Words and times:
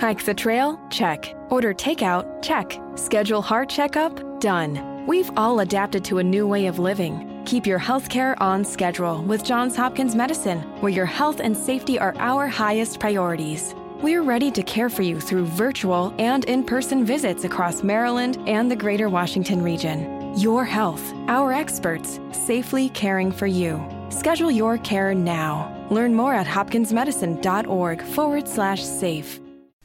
Hike 0.00 0.24
the 0.24 0.32
trail? 0.34 0.78
Check. 0.90 1.34
Order 1.50 1.74
takeout? 1.74 2.40
Check. 2.40 2.78
Schedule 2.94 3.42
heart 3.42 3.68
checkup? 3.68 4.40
Done. 4.40 5.04
We've 5.08 5.28
all 5.36 5.58
adapted 5.58 6.04
to 6.04 6.18
a 6.18 6.22
new 6.22 6.46
way 6.46 6.66
of 6.66 6.78
living. 6.78 7.42
Keep 7.46 7.66
your 7.66 7.80
healthcare 7.80 8.40
on 8.40 8.64
schedule 8.64 9.24
with 9.24 9.42
Johns 9.42 9.74
Hopkins 9.74 10.14
Medicine, 10.14 10.60
where 10.80 10.92
your 10.92 11.04
health 11.04 11.40
and 11.40 11.56
safety 11.56 11.98
are 11.98 12.14
our 12.18 12.46
highest 12.46 13.00
priorities. 13.00 13.74
We're 14.00 14.22
ready 14.22 14.52
to 14.52 14.62
care 14.62 14.88
for 14.88 15.02
you 15.02 15.18
through 15.18 15.46
virtual 15.46 16.14
and 16.20 16.44
in 16.44 16.62
person 16.62 17.04
visits 17.04 17.42
across 17.42 17.82
Maryland 17.82 18.38
and 18.46 18.70
the 18.70 18.76
greater 18.76 19.08
Washington 19.08 19.62
region. 19.62 20.32
Your 20.38 20.64
health, 20.64 21.12
our 21.26 21.52
experts, 21.52 22.20
safely 22.30 22.88
caring 22.90 23.32
for 23.32 23.48
you. 23.48 23.84
Schedule 24.10 24.52
your 24.52 24.78
care 24.78 25.12
now. 25.12 25.74
Learn 25.90 26.14
more 26.14 26.34
at 26.34 26.46
hopkinsmedicine.org 26.46 28.02
forward 28.02 28.46
slash 28.46 28.84
safe. 28.84 29.40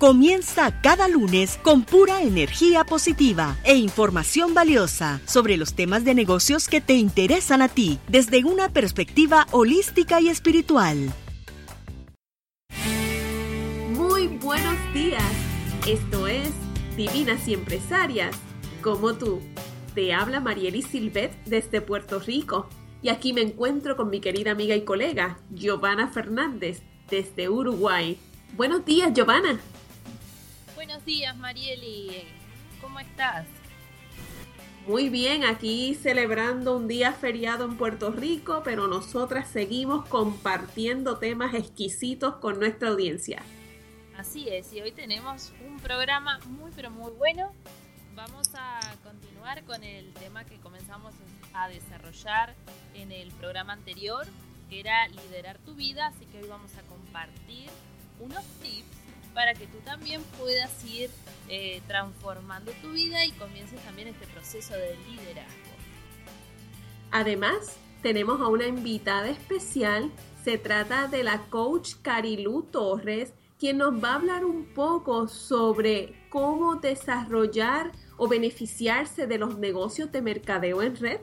Comienza 0.00 0.80
cada 0.80 1.08
lunes 1.08 1.58
con 1.62 1.82
pura 1.82 2.22
energía 2.22 2.84
positiva 2.84 3.58
e 3.64 3.74
información 3.74 4.54
valiosa 4.54 5.20
sobre 5.26 5.58
los 5.58 5.74
temas 5.74 6.06
de 6.06 6.14
negocios 6.14 6.68
que 6.68 6.80
te 6.80 6.94
interesan 6.94 7.60
a 7.60 7.68
ti 7.68 7.98
desde 8.08 8.42
una 8.42 8.70
perspectiva 8.70 9.46
holística 9.50 10.18
y 10.22 10.30
espiritual. 10.30 11.12
Muy 13.90 14.28
buenos 14.38 14.78
días. 14.94 15.22
Esto 15.86 16.26
es 16.26 16.48
Divinas 16.96 17.46
y 17.46 17.52
Empresarias, 17.52 18.34
como 18.80 19.12
tú. 19.16 19.42
Te 19.94 20.14
habla 20.14 20.40
Marieli 20.40 20.80
Silvet 20.80 21.44
desde 21.44 21.82
Puerto 21.82 22.20
Rico 22.20 22.70
y 23.02 23.10
aquí 23.10 23.34
me 23.34 23.42
encuentro 23.42 23.98
con 23.98 24.08
mi 24.08 24.20
querida 24.20 24.52
amiga 24.52 24.74
y 24.74 24.80
colega 24.80 25.36
Giovanna 25.50 26.08
Fernández 26.08 26.80
desde 27.10 27.50
Uruguay. 27.50 28.16
Buenos 28.56 28.86
días, 28.86 29.12
Giovanna. 29.12 29.60
Buenos 31.00 31.18
días, 31.18 31.36
Marieli. 31.38 32.24
¿Cómo 32.78 33.00
estás? 33.00 33.46
Muy 34.86 35.08
bien, 35.08 35.44
aquí 35.44 35.94
celebrando 35.94 36.76
un 36.76 36.88
día 36.88 37.12
feriado 37.12 37.64
en 37.64 37.78
Puerto 37.78 38.10
Rico, 38.10 38.60
pero 38.64 38.86
nosotras 38.86 39.48
seguimos 39.48 40.06
compartiendo 40.08 41.16
temas 41.16 41.54
exquisitos 41.54 42.36
con 42.36 42.58
nuestra 42.58 42.90
audiencia. 42.90 43.42
Así 44.18 44.50
es, 44.50 44.74
y 44.74 44.82
hoy 44.82 44.92
tenemos 44.92 45.54
un 45.66 45.80
programa 45.80 46.38
muy 46.46 46.70
pero 46.76 46.90
muy 46.90 47.12
bueno 47.12 47.50
vamos 48.14 48.50
a 48.54 48.80
continuar 49.02 49.64
con 49.64 49.82
el 49.82 50.12
tema 50.12 50.44
que 50.44 50.58
comenzamos 50.58 51.14
a 51.54 51.68
desarrollar 51.70 52.54
en 52.94 53.10
el 53.12 53.32
programa 53.32 53.72
anterior, 53.72 54.26
que 54.68 54.80
era 54.80 55.08
liderar 55.08 55.58
tu 55.60 55.74
vida, 55.74 56.08
así 56.08 56.26
que 56.26 56.42
hoy 56.42 56.48
vamos 56.48 56.72
a 56.76 56.82
compartir 56.82 57.70
unos 58.18 58.44
tips 58.62 58.99
para 59.34 59.54
que 59.54 59.66
tú 59.66 59.78
también 59.84 60.22
puedas 60.38 60.84
ir 60.84 61.10
eh, 61.48 61.80
transformando 61.86 62.72
tu 62.82 62.90
vida 62.90 63.24
y 63.24 63.32
comiences 63.32 63.80
también 63.80 64.08
este 64.08 64.26
proceso 64.26 64.74
de 64.74 64.96
liderazgo. 65.08 65.70
Además, 67.10 67.76
tenemos 68.02 68.40
a 68.40 68.48
una 68.48 68.66
invitada 68.66 69.28
especial, 69.28 70.10
se 70.44 70.58
trata 70.58 71.08
de 71.08 71.22
la 71.22 71.42
coach 71.50 71.94
Carilu 72.02 72.62
Torres, 72.62 73.32
quien 73.58 73.78
nos 73.78 74.02
va 74.02 74.12
a 74.12 74.14
hablar 74.14 74.44
un 74.44 74.64
poco 74.72 75.28
sobre 75.28 76.14
cómo 76.30 76.76
desarrollar 76.76 77.92
o 78.16 78.26
beneficiarse 78.26 79.26
de 79.26 79.38
los 79.38 79.58
negocios 79.58 80.10
de 80.12 80.22
mercadeo 80.22 80.82
en 80.82 80.96
red? 80.96 81.20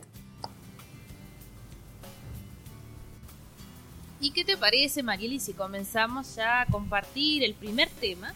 ¿Y 4.20 4.32
qué 4.32 4.44
te 4.44 4.58
parece, 4.58 5.04
Marieli, 5.04 5.40
si 5.40 5.54
comenzamos 5.54 6.36
ya 6.36 6.62
a 6.62 6.66
compartir 6.66 7.44
el 7.44 7.54
primer 7.54 7.88
tema, 7.90 8.34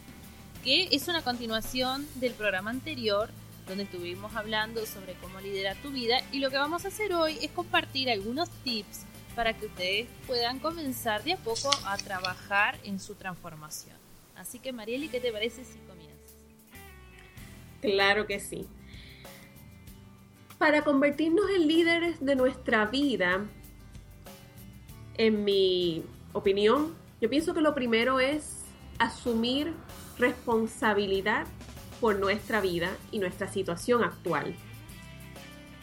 que 0.64 0.90
es 0.92 1.08
una 1.08 1.24
continuación 1.24 2.08
del 2.16 2.34
programa 2.34 2.70
anterior, 2.70 3.30
donde 3.68 3.86
estuvimos 3.86 4.36
hablando 4.36 4.86
sobre 4.86 5.14
cómo 5.16 5.40
liderar 5.40 5.76
tu 5.78 5.90
vida, 5.90 6.22
y 6.32 6.40
lo 6.40 6.52
que 6.52 6.58
vamos 6.58 6.86
a 6.86 6.90
hacer 6.90 7.14
hoy 7.14 7.40
es 7.42 7.50
compartir 7.50 8.12
algunos 8.12 8.50
tips 8.64 9.06
para 9.36 9.58
que 9.58 9.66
ustedes 9.66 10.08
puedan 10.28 10.60
comenzar 10.60 11.24
de 11.24 11.34
a 11.34 11.38
poco 11.38 11.72
a 11.86 11.98
trabajar 11.98 12.78
en 12.84 13.00
su 13.00 13.16
transformación. 13.16 13.96
Así 14.36 14.60
que, 14.60 14.72
Marieli, 14.72 15.10
¿qué 15.10 15.20
te 15.20 15.32
parece 15.32 15.66
si 15.66 15.80
comienzas? 15.88 16.36
Claro 17.82 18.28
que 18.28 18.40
sí. 18.40 18.68
Para 20.60 20.84
convertirnos 20.84 21.50
en 21.50 21.68
líderes 21.68 22.24
de 22.24 22.36
nuestra 22.36 22.86
vida, 22.86 23.48
en 25.22 25.44
mi 25.44 26.04
opinión, 26.34 26.96
yo 27.22 27.30
pienso 27.30 27.54
que 27.54 27.62
lo 27.62 27.76
primero 27.76 28.20
es 28.20 28.64
asumir 28.98 29.72
responsabilidad 30.18 31.46
por 32.00 32.18
nuestra 32.18 32.60
vida 32.60 32.98
y 33.12 33.20
nuestra 33.20 33.48
situación 33.48 34.04
actual. 34.04 34.56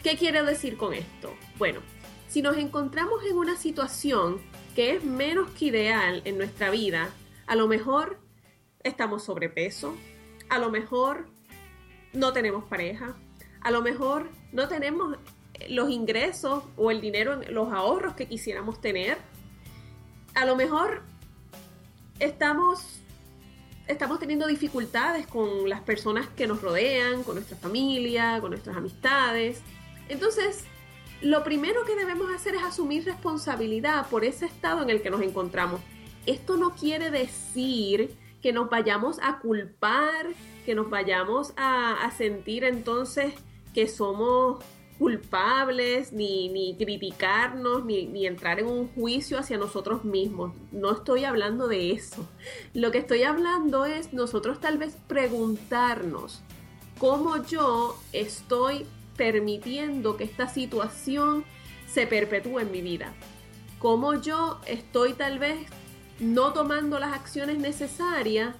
¿Qué 0.03 0.17
quiero 0.17 0.43
decir 0.43 0.75
con 0.75 0.93
esto? 0.93 1.33
Bueno, 1.57 1.79
si 2.27 2.41
nos 2.41 2.57
encontramos 2.57 3.23
en 3.23 3.37
una 3.37 3.55
situación 3.55 4.41
que 4.75 4.95
es 4.95 5.05
menos 5.05 5.49
que 5.51 5.67
ideal 5.67 6.21
en 6.25 6.37
nuestra 6.37 6.69
vida, 6.69 7.07
a 7.47 7.55
lo 7.55 7.69
mejor 7.69 8.19
estamos 8.83 9.23
sobrepeso, 9.23 9.95
a 10.49 10.59
lo 10.59 10.69
mejor 10.69 11.27
no 12.11 12.33
tenemos 12.33 12.65
pareja, 12.65 13.15
a 13.61 13.71
lo 13.71 13.81
mejor 13.81 14.29
no 14.51 14.67
tenemos 14.67 15.17
los 15.67 15.89
ingresos 15.89 16.63
o 16.77 16.91
el 16.91 17.01
dinero, 17.01 17.41
los 17.49 17.71
ahorros 17.71 18.15
que 18.15 18.27
quisiéramos 18.27 18.79
tener, 18.81 19.17
a 20.35 20.45
lo 20.45 20.55
mejor 20.55 21.01
estamos, 22.19 23.01
estamos 23.87 24.19
teniendo 24.19 24.47
dificultades 24.47 25.27
con 25.27 25.69
las 25.69 25.81
personas 25.81 26.27
que 26.29 26.47
nos 26.47 26.61
rodean, 26.61 27.23
con 27.23 27.35
nuestra 27.35 27.57
familia, 27.57 28.39
con 28.41 28.51
nuestras 28.51 28.77
amistades. 28.77 29.61
Entonces, 30.07 30.65
lo 31.21 31.43
primero 31.43 31.83
que 31.85 31.95
debemos 31.95 32.33
hacer 32.33 32.55
es 32.55 32.63
asumir 32.63 33.05
responsabilidad 33.05 34.07
por 34.07 34.23
ese 34.23 34.45
estado 34.45 34.81
en 34.83 34.89
el 34.89 35.01
que 35.01 35.09
nos 35.09 35.21
encontramos. 35.21 35.81
Esto 36.25 36.57
no 36.57 36.75
quiere 36.75 37.11
decir 37.11 38.15
que 38.41 38.53
nos 38.53 38.69
vayamos 38.69 39.19
a 39.21 39.39
culpar, 39.39 40.27
que 40.65 40.75
nos 40.75 40.89
vayamos 40.89 41.53
a, 41.57 42.09
sentir 42.17 42.63
entonces 42.63 43.33
que 43.73 43.87
somos 43.87 44.63
culpables, 44.99 46.11
ni, 46.11 46.49
ni 46.49 46.75
criticarnos, 46.75 47.85
ni, 47.85 48.05
ni, 48.05 48.27
entrar 48.27 48.59
en 48.59 48.67
un 48.67 48.89
juicio 48.89 49.39
hacia 49.39 49.57
nosotros 49.57 50.03
mismos. 50.03 50.53
No 50.73 50.91
estoy 50.91 51.23
hablando 51.23 51.69
de 51.69 51.93
eso. 51.93 52.27
Lo 52.73 52.91
que 52.91 52.97
estoy 52.99 53.23
hablando 53.23 53.85
es 53.85 54.11
nosotros 54.13 54.59
tal 54.59 54.77
vez 54.77 54.97
preguntarnos 55.07 56.41
cómo 56.99 57.43
yo 57.45 57.97
estoy 58.11 58.85
permitiendo 59.15 60.17
que 60.17 60.25
esta 60.25 60.49
situación 60.49 61.45
se 61.87 62.05
perpetúe 62.05 62.59
en 62.59 62.71
mi 62.71 62.81
vida. 62.81 63.13
Cómo 63.79 64.21
yo 64.21 64.59
estoy 64.67 65.13
tal 65.13 65.39
vez 65.39 65.59
no 66.19 66.51
tomando 66.51 66.99
las 66.99 67.13
acciones 67.13 67.57
necesarias 67.57 68.53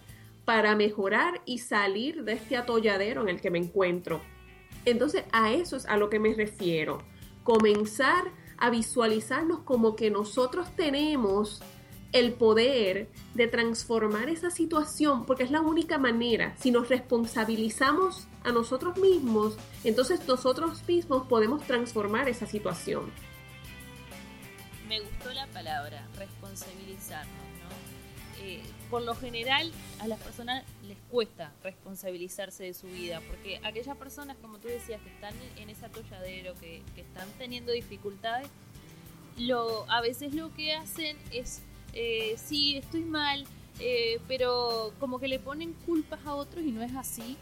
para 0.45 0.75
mejorar 0.75 1.41
y 1.45 1.59
salir 1.59 2.23
de 2.23 2.33
este 2.33 2.55
atolladero 2.55 3.23
en 3.23 3.29
el 3.29 3.41
que 3.41 3.51
me 3.51 3.59
encuentro. 3.59 4.21
Entonces 4.91 5.23
a 5.31 5.51
eso 5.51 5.75
es 5.77 5.85
a 5.85 5.97
lo 5.97 6.09
que 6.09 6.19
me 6.19 6.33
refiero. 6.33 7.03
Comenzar 7.43 8.31
a 8.57 8.69
visualizarnos 8.69 9.59
como 9.59 9.95
que 9.95 10.11
nosotros 10.11 10.67
tenemos 10.75 11.61
el 12.11 12.33
poder 12.33 13.09
de 13.35 13.47
transformar 13.47 14.29
esa 14.29 14.49
situación, 14.49 15.25
porque 15.25 15.43
es 15.43 15.51
la 15.51 15.61
única 15.61 15.97
manera. 15.97 16.55
Si 16.57 16.71
nos 16.71 16.89
responsabilizamos 16.89 18.27
a 18.43 18.51
nosotros 18.51 18.97
mismos, 18.97 19.57
entonces 19.83 20.27
nosotros 20.27 20.87
mismos 20.87 21.27
podemos 21.27 21.63
transformar 21.63 22.27
esa 22.27 22.47
situación. 22.47 23.11
Me 24.87 24.99
gustó 25.01 25.31
la 25.33 25.45
palabra, 25.47 26.07
responsabilizarnos. 26.17 27.48
Eh, 28.41 28.61
por 28.89 29.01
lo 29.01 29.15
general 29.15 29.71
a 29.99 30.07
las 30.07 30.19
personas 30.19 30.63
les 30.87 30.97
cuesta 31.11 31.51
responsabilizarse 31.61 32.63
de 32.63 32.73
su 32.73 32.87
vida, 32.87 33.21
porque 33.27 33.59
aquellas 33.63 33.97
personas, 33.97 34.37
como 34.41 34.59
tú 34.59 34.67
decías, 34.67 35.01
que 35.01 35.09
están 35.09 35.33
en 35.57 35.69
ese 35.69 35.85
atolladero, 35.85 36.53
que, 36.55 36.81
están 36.95 37.27
teniendo 37.37 37.71
dificultades, 37.73 38.47
lo, 39.37 39.89
a 39.91 40.01
veces 40.01 40.33
lo 40.33 40.53
que 40.53 40.73
hacen 40.73 41.17
es, 41.31 41.61
eh, 41.93 42.35
sí, 42.37 42.77
estoy 42.77 43.01
mal, 43.01 43.45
eh, 43.79 44.19
pero 44.27 44.93
como 44.99 45.19
que 45.19 45.27
le 45.27 45.39
ponen 45.39 45.73
culpas 45.85 46.25
a 46.25 46.33
otros 46.33 46.63
y 46.63 46.71
no 46.71 46.81
es 46.81 46.95
así. 46.95 47.37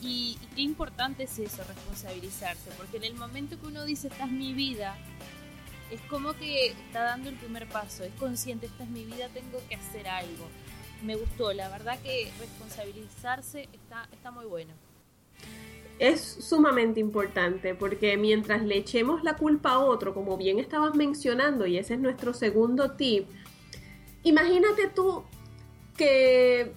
Y, 0.00 0.38
y, 0.40 0.46
qué 0.54 0.62
importante 0.62 1.24
es 1.24 1.38
eso, 1.38 1.62
responsabilizarse, 1.64 2.70
porque 2.78 2.96
en 2.96 3.04
el 3.04 3.14
momento 3.14 3.60
que 3.60 3.66
uno 3.66 3.84
dice, 3.84 4.08
esta 4.08 4.24
es 4.24 4.32
mi 4.32 4.54
vida, 4.54 4.96
es 5.90 6.00
como 6.02 6.34
que 6.34 6.68
está 6.68 7.02
dando 7.02 7.28
el 7.28 7.36
primer 7.36 7.68
paso, 7.68 8.04
es 8.04 8.12
consciente, 8.14 8.66
esta 8.66 8.84
es 8.84 8.90
mi 8.90 9.04
vida, 9.04 9.28
tengo 9.28 9.60
que 9.68 9.74
hacer 9.74 10.08
algo. 10.08 10.48
Me 11.02 11.16
gustó, 11.16 11.52
la 11.52 11.68
verdad 11.68 11.98
que 12.00 12.30
responsabilizarse 12.38 13.68
está, 13.72 14.08
está 14.12 14.30
muy 14.30 14.46
bueno. 14.46 14.72
Es 15.98 16.20
sumamente 16.20 17.00
importante 17.00 17.74
porque 17.74 18.16
mientras 18.16 18.62
le 18.62 18.76
echemos 18.78 19.22
la 19.22 19.36
culpa 19.36 19.72
a 19.72 19.78
otro, 19.80 20.14
como 20.14 20.36
bien 20.36 20.58
estabas 20.58 20.94
mencionando, 20.94 21.66
y 21.66 21.76
ese 21.76 21.94
es 21.94 22.00
nuestro 22.00 22.32
segundo 22.32 22.92
tip, 22.92 23.28
imagínate 24.22 24.88
tú 24.88 25.24
que 25.96 26.72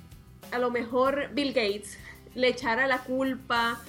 a 0.51 0.59
lo 0.59 0.71
mejor 0.71 1.29
Bill 1.33 1.53
Gates 1.53 1.97
le 2.35 2.49
echara 2.49 2.87
la 2.87 3.03
culpa 3.03 3.81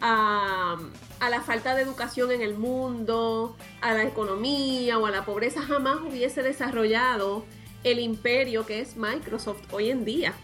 a, 0.00 0.78
la 1.20 1.40
falta 1.42 1.74
de 1.74 1.82
educación 1.82 2.32
en 2.32 2.42
el 2.42 2.56
mundo, 2.56 3.56
a 3.80 3.94
la 3.94 4.04
economía 4.04 4.98
o 4.98 5.06
a 5.06 5.10
la 5.10 5.24
pobreza, 5.24 5.62
jamás 5.62 6.00
hubiese 6.00 6.42
desarrollado 6.42 7.44
el 7.84 7.98
imperio 7.98 8.66
que 8.66 8.80
es 8.80 8.96
Microsoft 8.96 9.62
hoy 9.72 9.90
en 9.90 10.04
día. 10.04 10.34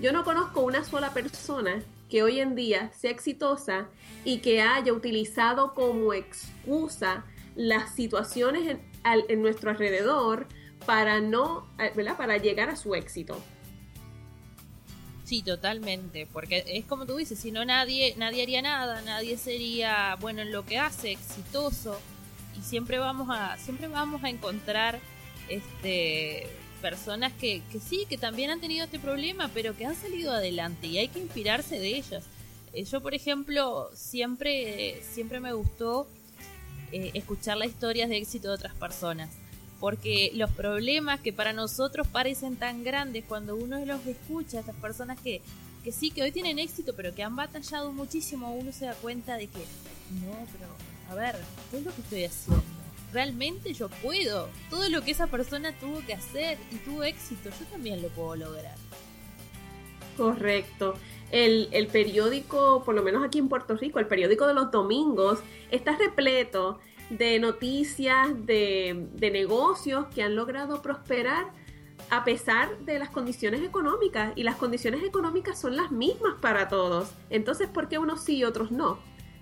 Yo 0.00 0.12
no 0.12 0.24
conozco 0.24 0.60
una 0.60 0.84
sola 0.84 1.12
persona 1.12 1.82
que 2.10 2.22
hoy 2.22 2.40
en 2.40 2.54
día 2.54 2.90
sea 2.92 3.10
exitosa 3.10 3.88
y 4.24 4.38
que 4.38 4.62
haya 4.62 4.92
utilizado 4.92 5.74
como 5.74 6.12
excusa 6.12 7.24
las 7.56 7.94
situaciones 7.94 8.78
en, 9.04 9.42
nuestro 9.42 9.70
alrededor 9.70 10.46
para 10.86 11.20
no, 11.20 11.68
¿verdad? 11.94 12.16
Para 12.16 12.36
llegar 12.38 12.70
a 12.70 12.76
su 12.76 12.94
éxito. 12.94 13.40
Sí, 15.24 15.42
totalmente, 15.42 16.28
porque 16.30 16.64
es 16.66 16.84
como 16.84 17.06
tú 17.06 17.16
dices, 17.16 17.38
si 17.38 17.50
no 17.50 17.64
nadie, 17.64 18.14
nadie 18.18 18.42
haría 18.42 18.60
nada, 18.60 19.00
nadie 19.02 19.38
sería 19.38 20.16
bueno 20.20 20.42
en 20.42 20.52
lo 20.52 20.66
que 20.66 20.78
hace, 20.78 21.12
exitoso, 21.12 21.98
y 22.58 22.62
siempre 22.62 22.98
vamos 22.98 23.28
a, 23.30 23.56
siempre 23.56 23.88
vamos 23.88 24.22
a 24.22 24.28
encontrar 24.28 25.00
este 25.48 26.46
personas 26.82 27.32
que, 27.32 27.62
que 27.72 27.80
sí, 27.80 28.04
que 28.10 28.18
también 28.18 28.50
han 28.50 28.60
tenido 28.60 28.84
este 28.84 28.98
problema, 28.98 29.50
pero 29.54 29.74
que 29.74 29.86
han 29.86 29.96
salido 29.96 30.32
adelante 30.32 30.86
y 30.86 30.98
hay 30.98 31.08
que 31.08 31.20
inspirarse 31.20 31.78
de 31.78 31.96
ellas. 31.96 32.24
Eh, 32.74 32.84
yo, 32.84 33.00
por 33.00 33.14
ejemplo, 33.14 33.88
siempre, 33.94 35.02
siempre 35.02 35.40
me 35.40 35.54
gustó 35.54 36.06
eh, 36.92 37.12
escuchar 37.14 37.56
las 37.56 37.68
historias 37.68 38.10
de 38.10 38.18
éxito 38.18 38.48
de 38.48 38.54
otras 38.56 38.74
personas 38.74 39.30
porque 39.80 40.30
los 40.34 40.50
problemas 40.50 41.20
que 41.20 41.32
para 41.32 41.52
nosotros 41.52 42.06
parecen 42.06 42.56
tan 42.56 42.84
grandes 42.84 43.24
cuando 43.26 43.56
uno 43.56 43.84
los 43.84 44.06
escucha, 44.06 44.60
estas 44.60 44.76
personas 44.76 45.18
que, 45.20 45.42
que 45.82 45.92
sí, 45.92 46.10
que 46.10 46.22
hoy 46.22 46.32
tienen 46.32 46.58
éxito, 46.58 46.94
pero 46.96 47.14
que 47.14 47.22
han 47.22 47.36
batallado 47.36 47.92
muchísimo, 47.92 48.54
uno 48.54 48.72
se 48.72 48.86
da 48.86 48.94
cuenta 48.94 49.36
de 49.36 49.46
que, 49.48 49.58
no, 50.24 50.46
pero, 50.52 50.68
a 51.10 51.14
ver, 51.14 51.36
¿qué 51.70 51.78
es 51.78 51.84
lo 51.84 51.94
que 51.94 52.00
estoy 52.00 52.24
haciendo? 52.24 52.62
Realmente 53.12 53.72
yo 53.74 53.88
puedo. 53.88 54.48
Todo 54.70 54.88
lo 54.88 55.02
que 55.02 55.12
esa 55.12 55.28
persona 55.28 55.72
tuvo 55.78 56.00
que 56.04 56.14
hacer 56.14 56.58
y 56.72 56.76
tuvo 56.76 57.04
éxito, 57.04 57.50
yo 57.50 57.66
también 57.66 58.02
lo 58.02 58.08
puedo 58.08 58.34
lograr. 58.34 58.74
Correcto. 60.16 60.94
El, 61.30 61.68
el, 61.72 61.86
periódico, 61.88 62.82
por 62.84 62.94
lo 62.94 63.02
menos 63.02 63.24
aquí 63.24 63.38
en 63.38 63.48
Puerto 63.48 63.76
Rico, 63.76 63.98
el 63.98 64.06
periódico 64.06 64.46
de 64.46 64.54
los 64.54 64.70
domingos, 64.70 65.40
está 65.70 65.96
repleto 65.96 66.78
de 67.10 67.38
noticias, 67.38 68.28
de, 68.46 69.08
negocios 69.20 70.06
que 70.14 70.22
han 70.22 70.36
logrado 70.36 70.82
prosperar 70.82 71.46
a 72.10 72.24
pesar 72.24 72.78
de 72.80 72.98
las 72.98 73.10
condiciones 73.10 73.62
económicas. 73.62 74.32
Y 74.36 74.42
las 74.42 74.56
condiciones 74.56 75.02
económicas 75.02 75.60
son 75.60 75.76
las 75.76 75.90
mismas 75.90 76.34
para 76.40 76.68
todos. 76.68 77.10
Entonces, 77.30 77.68
¿por 77.68 77.88
qué 77.88 77.98
unos 77.98 78.22
sí 78.22 78.36
y 78.36 78.44
otros 78.44 78.70
no? 78.70 78.98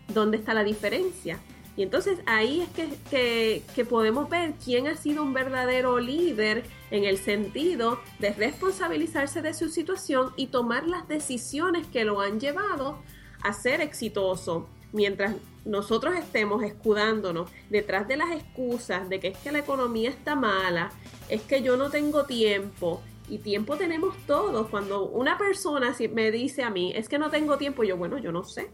¿Dónde 0.08 0.36
está 0.36 0.54
la 0.54 0.64
diferencia? 0.64 1.38
Y 1.76 1.82
entonces 1.82 2.18
ahí 2.26 2.60
es 2.60 2.68
que, 3.10 3.62
que, 3.74 3.84
podemos 3.84 4.28
ver 4.28 4.52
quién 4.62 4.86
ha 4.86 4.96
sido 4.96 5.22
un 5.22 5.32
verdadero 5.32 5.98
líder 6.00 6.64
en 6.90 7.04
el 7.04 7.16
sentido 7.16 7.98
de 8.18 8.34
responsabilizarse 8.34 9.40
de 9.40 9.54
su 9.54 9.70
situación 9.70 10.32
y 10.36 10.48
tomar 10.48 10.86
las 10.86 11.08
decisiones 11.08 11.86
que 11.86 12.04
lo 12.04 12.20
han 12.20 12.40
llevado 12.40 12.98
a 13.42 13.54
ser 13.54 13.80
exitoso. 13.80 14.68
Mientras 14.92 15.34
nosotros 15.64 16.14
estemos 16.16 16.62
escudándonos 16.62 17.50
detrás 17.70 18.08
de 18.08 18.16
las 18.16 18.32
excusas 18.32 19.08
de 19.08 19.20
que 19.20 19.28
es 19.28 19.38
que 19.38 19.52
la 19.52 19.60
economía 19.60 20.10
está 20.10 20.34
mala, 20.34 20.90
es 21.28 21.42
que 21.42 21.62
yo 21.62 21.76
no 21.76 21.90
tengo 21.90 22.24
tiempo, 22.24 23.00
y 23.28 23.38
tiempo 23.38 23.76
tenemos 23.76 24.14
todos. 24.26 24.68
Cuando 24.68 25.06
una 25.06 25.38
persona 25.38 25.96
me 26.12 26.30
dice 26.30 26.62
a 26.62 26.70
mí, 26.70 26.92
es 26.94 27.08
que 27.08 27.18
no 27.18 27.30
tengo 27.30 27.56
tiempo, 27.56 27.84
yo, 27.84 27.96
bueno, 27.96 28.18
yo 28.18 28.32
no 28.32 28.44
sé. 28.44 28.70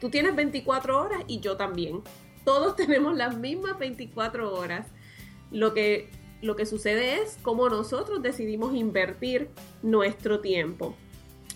Tú 0.00 0.10
tienes 0.10 0.36
24 0.36 1.00
horas 1.00 1.24
y 1.26 1.40
yo 1.40 1.56
también. 1.56 2.02
Todos 2.44 2.76
tenemos 2.76 3.16
las 3.16 3.36
mismas 3.38 3.78
24 3.78 4.54
horas. 4.54 4.86
Lo 5.50 5.74
que, 5.74 6.10
lo 6.42 6.54
que 6.56 6.66
sucede 6.66 7.22
es 7.22 7.38
cómo 7.42 7.68
nosotros 7.68 8.22
decidimos 8.22 8.74
invertir 8.74 9.50
nuestro 9.82 10.40
tiempo. 10.40 10.94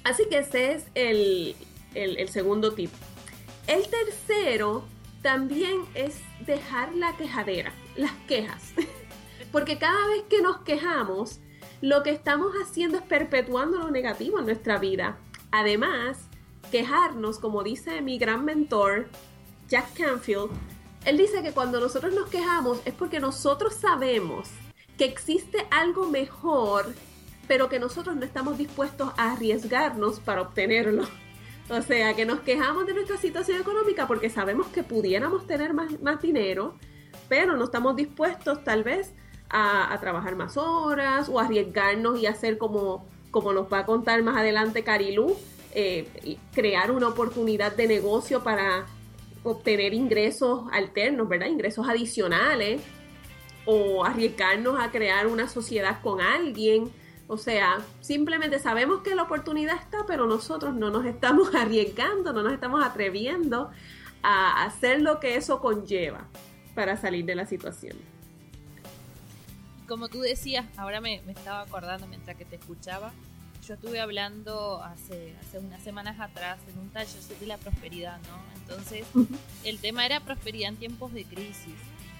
Así 0.04 0.24
que 0.28 0.38
ese 0.38 0.72
es 0.72 0.86
el, 0.94 1.54
el 1.94 2.28
segundo 2.28 2.72
tip. 2.72 2.90
El 3.66 3.82
tercero 3.88 4.84
también 5.22 5.80
es 5.94 6.20
dejar 6.46 6.94
la 6.94 7.16
quejadera, 7.16 7.72
las 7.96 8.12
quejas. 8.28 8.72
Porque 9.52 9.76
cada 9.78 10.06
vez 10.06 10.22
que 10.28 10.40
nos 10.40 10.58
quejamos, 10.58 11.40
lo 11.80 12.04
que 12.04 12.10
estamos 12.10 12.52
haciendo 12.62 12.98
es 12.98 13.02
perpetuando 13.02 13.78
lo 13.78 13.90
negativo 13.90 14.38
en 14.38 14.46
nuestra 14.46 14.78
vida. 14.78 15.18
Además, 15.50 16.18
quejarnos, 16.70 17.40
como 17.40 17.64
dice 17.64 18.02
mi 18.02 18.18
gran 18.18 18.44
mentor, 18.44 19.08
Jack 19.68 19.94
Canfield, 19.94 20.50
él 21.04 21.18
dice 21.18 21.42
que 21.42 21.52
cuando 21.52 21.80
nosotros 21.80 22.14
nos 22.14 22.28
quejamos 22.28 22.80
es 22.84 22.94
porque 22.94 23.18
nosotros 23.18 23.74
sabemos 23.74 24.48
que 24.96 25.06
existe 25.06 25.66
algo 25.70 26.08
mejor, 26.08 26.94
pero 27.48 27.68
que 27.68 27.80
nosotros 27.80 28.14
no 28.14 28.24
estamos 28.24 28.58
dispuestos 28.58 29.12
a 29.16 29.32
arriesgarnos 29.32 30.20
para 30.20 30.42
obtenerlo. 30.42 31.04
O 31.68 31.82
sea, 31.82 32.14
que 32.14 32.24
nos 32.24 32.40
quejamos 32.40 32.86
de 32.86 32.94
nuestra 32.94 33.16
situación 33.16 33.60
económica 33.60 34.06
porque 34.06 34.30
sabemos 34.30 34.68
que 34.68 34.84
pudiéramos 34.84 35.46
tener 35.46 35.74
más, 35.74 36.00
más 36.00 36.22
dinero, 36.22 36.74
pero 37.28 37.56
no 37.56 37.64
estamos 37.64 37.96
dispuestos 37.96 38.62
tal 38.62 38.84
vez 38.84 39.12
a, 39.50 39.96
trabajar 40.00 40.36
más 40.36 40.56
horas 40.56 41.28
o 41.28 41.40
arriesgarnos 41.40 42.20
y 42.20 42.26
hacer 42.26 42.58
como, 42.58 43.06
como 43.30 43.52
nos 43.52 43.72
va 43.72 43.80
a 43.80 43.86
contar 43.86 44.22
más 44.22 44.36
adelante 44.36 44.84
Carilú, 44.84 45.36
eh, 45.74 46.06
crear 46.54 46.90
una 46.90 47.08
oportunidad 47.08 47.74
de 47.74 47.88
negocio 47.88 48.42
para 48.42 48.86
obtener 49.42 49.92
ingresos 49.92 50.64
alternos, 50.72 51.28
¿verdad? 51.28 51.46
Ingresos 51.46 51.88
adicionales 51.88 52.80
o 53.64 54.04
arriesgarnos 54.04 54.80
a 54.80 54.90
crear 54.90 55.26
una 55.26 55.48
sociedad 55.48 56.00
con 56.00 56.20
alguien 56.20 56.90
o 57.28 57.36
sea, 57.36 57.78
simplemente 58.00 58.58
sabemos 58.58 59.02
que 59.02 59.14
la 59.14 59.24
oportunidad 59.24 59.76
está, 59.76 60.06
pero 60.06 60.26
nosotros 60.26 60.74
no 60.74 60.90
nos 60.90 61.04
estamos 61.06 61.54
arriesgando, 61.54 62.32
no 62.32 62.42
nos 62.42 62.52
estamos 62.52 62.84
atreviendo 62.84 63.70
a 64.22 64.64
hacer 64.64 65.02
lo 65.02 65.20
que 65.20 65.36
eso 65.36 65.60
conlleva 65.60 66.26
para 66.74 66.96
salir 66.96 67.24
de 67.24 67.34
la 67.34 67.46
situación. 67.46 67.96
Como 69.88 70.08
tú 70.08 70.20
decías, 70.20 70.66
ahora 70.76 71.00
me, 71.00 71.16
estaba 71.28 71.62
acordando 71.62 72.06
mientras 72.06 72.36
que 72.36 72.44
te 72.44 72.56
escuchaba, 72.56 73.12
yo 73.66 73.74
estuve 73.74 74.00
hablando 74.00 74.82
hace, 74.82 75.34
hace 75.40 75.58
unas 75.58 75.82
semanas 75.82 76.20
atrás 76.20 76.58
en 76.72 76.78
un 76.78 76.90
taller 76.90 77.22
de 77.22 77.46
la 77.46 77.56
prosperidad, 77.58 78.18
¿no? 78.18 78.60
Entonces, 78.60 79.06
el 79.64 79.78
tema 79.80 80.06
era 80.06 80.20
prosperidad 80.20 80.70
en 80.70 80.76
tiempos 80.76 81.12
de 81.12 81.24
crisis. 81.24 81.74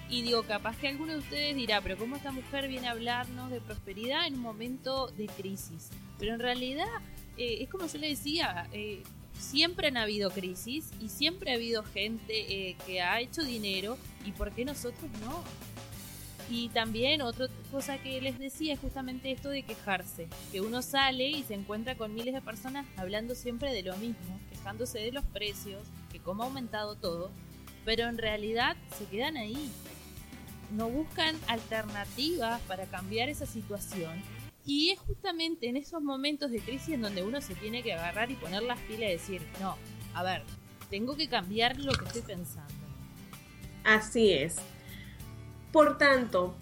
Y 0.09 0.21
digo, 0.21 0.43
capaz 0.43 0.77
que 0.77 0.87
alguno 0.87 1.13
de 1.13 1.19
ustedes 1.19 1.55
dirá, 1.55 1.81
pero 1.81 1.97
¿cómo 1.97 2.15
esta 2.15 2.31
mujer 2.31 2.69
viene 2.69 2.87
a 2.87 2.91
hablarnos 2.91 3.51
de 3.51 3.59
prosperidad 3.59 4.25
en 4.25 4.35
un 4.35 4.41
momento 4.41 5.07
de 5.07 5.27
crisis? 5.27 5.89
Pero 6.17 6.33
en 6.33 6.39
realidad, 6.39 6.87
eh, 7.37 7.57
es 7.61 7.69
como 7.69 7.87
yo 7.87 7.99
le 7.99 8.09
decía, 8.09 8.69
eh, 8.71 9.03
siempre 9.37 9.87
han 9.87 9.97
habido 9.97 10.31
crisis 10.31 10.91
y 11.01 11.09
siempre 11.09 11.51
ha 11.51 11.55
habido 11.55 11.83
gente 11.83 12.69
eh, 12.69 12.77
que 12.85 13.01
ha 13.01 13.19
hecho 13.19 13.43
dinero 13.43 13.97
y 14.25 14.31
¿por 14.31 14.51
qué 14.53 14.63
nosotros 14.63 15.11
no? 15.21 15.43
Y 16.49 16.69
también 16.69 17.21
otra 17.21 17.47
cosa 17.71 17.97
que 17.97 18.21
les 18.21 18.39
decía 18.39 18.73
es 18.73 18.79
justamente 18.79 19.31
esto 19.31 19.49
de 19.49 19.63
quejarse, 19.63 20.29
que 20.53 20.61
uno 20.61 20.81
sale 20.81 21.27
y 21.27 21.43
se 21.43 21.53
encuentra 21.53 21.95
con 21.95 22.13
miles 22.13 22.33
de 22.33 22.41
personas 22.41 22.85
hablando 22.95 23.35
siempre 23.35 23.73
de 23.73 23.83
lo 23.83 23.97
mismo, 23.97 24.39
quejándose 24.51 24.99
de 24.99 25.11
los 25.11 25.25
precios, 25.25 25.81
que 26.09 26.19
cómo 26.19 26.43
ha 26.43 26.45
aumentado 26.45 26.95
todo, 26.95 27.31
pero 27.83 28.07
en 28.07 28.17
realidad 28.17 28.77
se 28.97 29.05
quedan 29.05 29.35
ahí 29.35 29.69
no 30.71 30.89
buscan 30.89 31.35
alternativas 31.47 32.61
para 32.61 32.85
cambiar 32.85 33.29
esa 33.29 33.45
situación. 33.45 34.21
Y 34.65 34.89
es 34.89 34.99
justamente 34.99 35.69
en 35.69 35.77
esos 35.77 36.01
momentos 36.01 36.51
de 36.51 36.59
crisis 36.59 36.89
en 36.89 37.01
donde 37.01 37.23
uno 37.23 37.39
se 37.39 37.55
tiene 37.55 37.83
que 37.83 37.93
agarrar 37.93 38.29
y 38.31 38.35
poner 38.35 38.63
las 38.63 38.79
pilas 38.81 39.09
y 39.09 39.13
decir, 39.13 39.47
no, 39.61 39.77
a 40.13 40.23
ver, 40.23 40.43
tengo 40.89 41.15
que 41.15 41.29
cambiar 41.29 41.77
lo 41.79 41.93
que 41.93 42.05
estoy 42.05 42.21
pensando. 42.21 42.73
Así 43.85 44.33
es. 44.33 44.57
Por 45.71 45.97
tanto, 45.97 46.55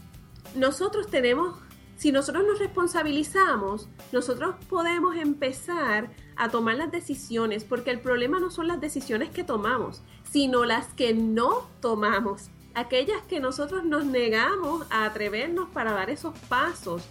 nosotros 0.55 1.09
tenemos, 1.09 1.57
si 1.97 2.11
nosotros 2.11 2.45
nos 2.45 2.59
responsabilizamos, 2.59 3.87
nosotros 4.11 4.55
podemos 4.69 5.15
empezar 5.15 6.11
a 6.35 6.49
tomar 6.49 6.75
las 6.75 6.91
decisiones, 6.91 7.63
porque 7.63 7.89
el 7.89 7.99
problema 7.99 8.39
no 8.39 8.51
son 8.51 8.67
las 8.67 8.81
decisiones 8.81 9.29
que 9.29 9.43
tomamos, 9.43 10.03
sino 10.29 10.65
las 10.65 10.87
que 10.93 11.13
no 11.13 11.67
tomamos 11.81 12.49
aquellas 12.75 13.21
que 13.23 13.39
nosotros 13.39 13.83
nos 13.83 14.05
negamos 14.05 14.85
a 14.89 15.05
atrevernos 15.05 15.69
para 15.69 15.93
dar 15.93 16.09
esos 16.09 16.37
pasos. 16.47 17.03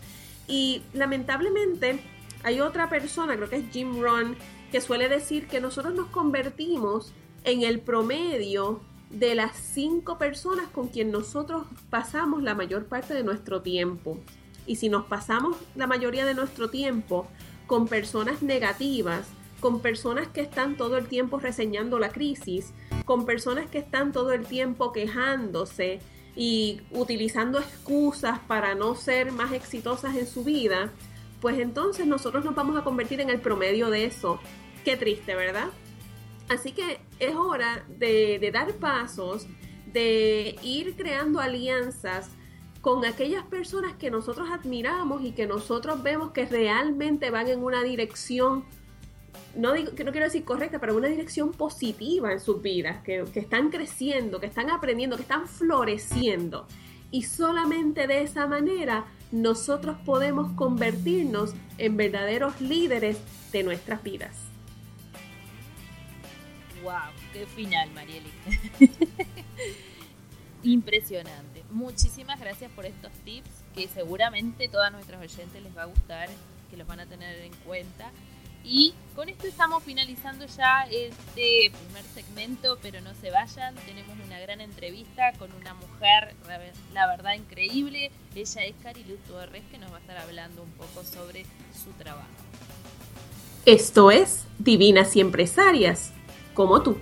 Y 0.47 0.83
lamentablemente 0.93 2.01
hay 2.43 2.61
otra 2.61 2.89
persona, 2.89 3.37
creo 3.37 3.49
que 3.49 3.57
es 3.57 3.71
Jim 3.73 4.01
Ron, 4.01 4.37
que 4.71 4.81
suele 4.81 5.09
decir 5.09 5.49
que 5.49 5.61
nosotros 5.61 5.95
nos 5.95 6.09
convertimos 6.09 7.13
en 7.45 7.63
el 7.63 7.81
promedio 7.81 8.81
de 9.11 9.35
las 9.35 9.57
cinco 9.57 10.19
personas 10.19 10.69
con 10.69 10.89
quien 10.89 11.11
nosotros 11.11 11.67
pasamos 11.89 12.43
la 12.43 12.55
mayor 12.55 12.87
parte 12.87 13.15
de 13.15 13.23
nuestro 13.23 13.63
tiempo. 13.63 14.19
Y 14.67 14.77
si 14.77 14.89
nos 14.89 15.05
pasamos 15.07 15.57
la 15.75 15.87
mayoría 15.87 16.25
de 16.25 16.35
nuestro 16.35 16.71
tiempo 16.71 17.27
con 17.67 17.87
personas 17.87 18.43
negativas, 18.43 19.27
con 19.65 19.81
personas 19.81 20.29
que 20.29 20.43
están 20.43 20.77
todo 20.77 20.99
el 20.99 21.07
tiempo 21.09 21.39
reseñando 21.39 21.99
la 21.99 22.11
crisis, 22.11 22.75
con 23.07 23.25
personas 23.25 23.67
que 23.71 23.79
están 23.79 24.13
todo 24.13 24.33
el 24.33 24.45
tiempo 24.45 24.93
quejándose 24.93 26.01
y 26.37 26.83
utilizando 26.91 27.61
excusas 27.61 28.41
para 28.41 28.75
no 28.75 28.95
ser 28.95 29.33
más 29.33 29.53
exitosas 29.53 30.17
en 30.17 30.27
su 30.27 30.45
vida, 30.45 30.93
pues 31.41 31.59
entonces 31.59 32.07
nosotros 32.07 32.45
nos 32.45 32.55
vamos 32.55 32.77
a 32.77 32.85
convertir 32.85 33.23
en 33.23 33.31
el 33.31 33.41
promedio 33.41 33.89
de 33.89 34.05
eso. 34.05 34.39
Qué 34.85 34.99
triste, 34.99 35.35
¿verdad? 35.35 35.69
Así 36.51 36.73
que 36.73 37.01
es 37.19 37.35
hora 37.35 37.87
de, 37.89 38.51
dar 38.53 38.71
pasos, 38.75 39.47
de 39.95 40.57
ir 40.63 40.95
creando 40.95 41.41
alianzas 41.41 42.29
con 42.83 43.07
aquellas 43.07 43.47
personas 43.47 43.95
que 43.95 44.11
nosotros 44.11 44.47
admiramos 44.53 45.25
y 45.25 45.33
que 45.33 45.47
nosotros 45.47 46.03
vemos 46.03 46.33
que 46.33 46.45
realmente 46.45 47.31
van 47.31 47.49
en 47.49 47.65
una 47.65 47.83
dirección, 47.83 48.67
no, 49.57 49.73
digo, 49.73 49.91
no 49.91 50.13
quiero 50.13 50.27
decir 50.27 50.45
correcta, 50.45 50.79
pero 50.79 50.97
una 50.97 51.09
dirección 51.09 51.53
positiva 51.53 52.33
en 52.33 52.41
sus 52.41 52.61
vidas, 52.63 53.03
que, 53.03 53.25
que 53.33 53.41
están 53.41 53.71
creciendo, 53.71 54.41
que 54.41 54.47
están 54.47 54.71
aprendiendo, 54.71 55.17
que 55.17 55.23
están 55.23 55.47
floreciendo. 55.47 56.67
Y 57.11 57.23
solamente 57.23 58.07
de 58.07 58.23
esa 58.23 58.47
manera 58.47 59.07
nosotros 59.31 59.97
podemos 60.05 60.53
convertirnos 60.53 61.55
en 61.79 61.97
verdaderos 61.97 62.61
líderes 62.61 63.19
de 63.53 63.63
nuestras 63.63 64.03
vidas. 64.03 64.37
¡Wow! 66.83 66.93
¡Qué 67.33 67.47
final, 67.47 67.91
Marieli! 67.93 68.31
Impresionante. 70.63 71.65
Muchísimas 71.71 72.39
gracias 72.41 72.71
por 72.73 72.87
estos 72.87 73.13
tips 73.25 73.51
que 73.75 73.89
seguramente 73.89 74.69
todos 74.69 74.91
nuestros 74.93 75.21
oyentes 75.21 75.63
les 75.63 75.77
va 75.77 75.83
a 75.83 75.87
gustar, 75.87 76.29
que 76.71 76.77
los 76.77 76.87
van 76.87 77.01
a 77.01 77.07
tener 77.07 77.39
en 77.41 77.53
cuenta. 77.67 78.11
Y 78.65 78.95
con 79.15 79.29
esto 79.29 79.47
estamos 79.47 79.83
finalizando 79.83 80.47
ya 80.47 80.87
este 80.91 81.71
primer 81.71 82.05
segmento, 82.15 82.79
pero 82.81 83.01
no 83.03 83.15
se 83.15 83.31
vayan, 83.31 83.75
tenemos 83.87 84.17
una 84.27 84.41
gran 84.41 84.61
entrevista 84.63 85.33
con 85.39 85.53
una 85.53 85.75
mujer, 85.75 86.35
la 86.95 87.07
verdad, 87.07 87.35
increíble. 87.35 88.11
Ella 88.35 88.65
es 88.65 88.75
Cariluz 88.83 89.21
Torres, 89.29 89.63
que 89.71 89.79
nos 89.79 89.93
va 89.93 89.99
a 89.99 90.01
estar 90.01 90.17
hablando 90.17 90.63
un 90.63 90.71
poco 90.73 91.05
sobre 91.05 91.45
su 91.73 91.91
trabajo. 91.93 92.27
Esto 93.67 94.11
es 94.11 94.47
Divinas 94.59 95.15
y 95.17 95.21
Empresarias 95.21 96.13
como 96.55 96.83
tú. 96.83 96.99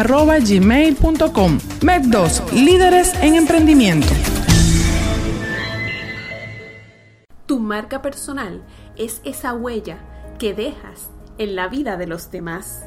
Med2, 1.83 2.51
líderes 2.53 3.13
en 3.21 3.35
emprendimiento. 3.35 4.09
Tu 7.45 7.61
marca 7.61 8.01
personal 8.01 8.65
es 8.97 9.21
esa 9.27 9.53
huella 9.53 9.99
que 10.39 10.55
dejas 10.55 11.11
en 11.37 11.57
la 11.57 11.69
vida 11.69 11.99
de 11.99 12.07
los 12.07 12.31
demás. 12.31 12.87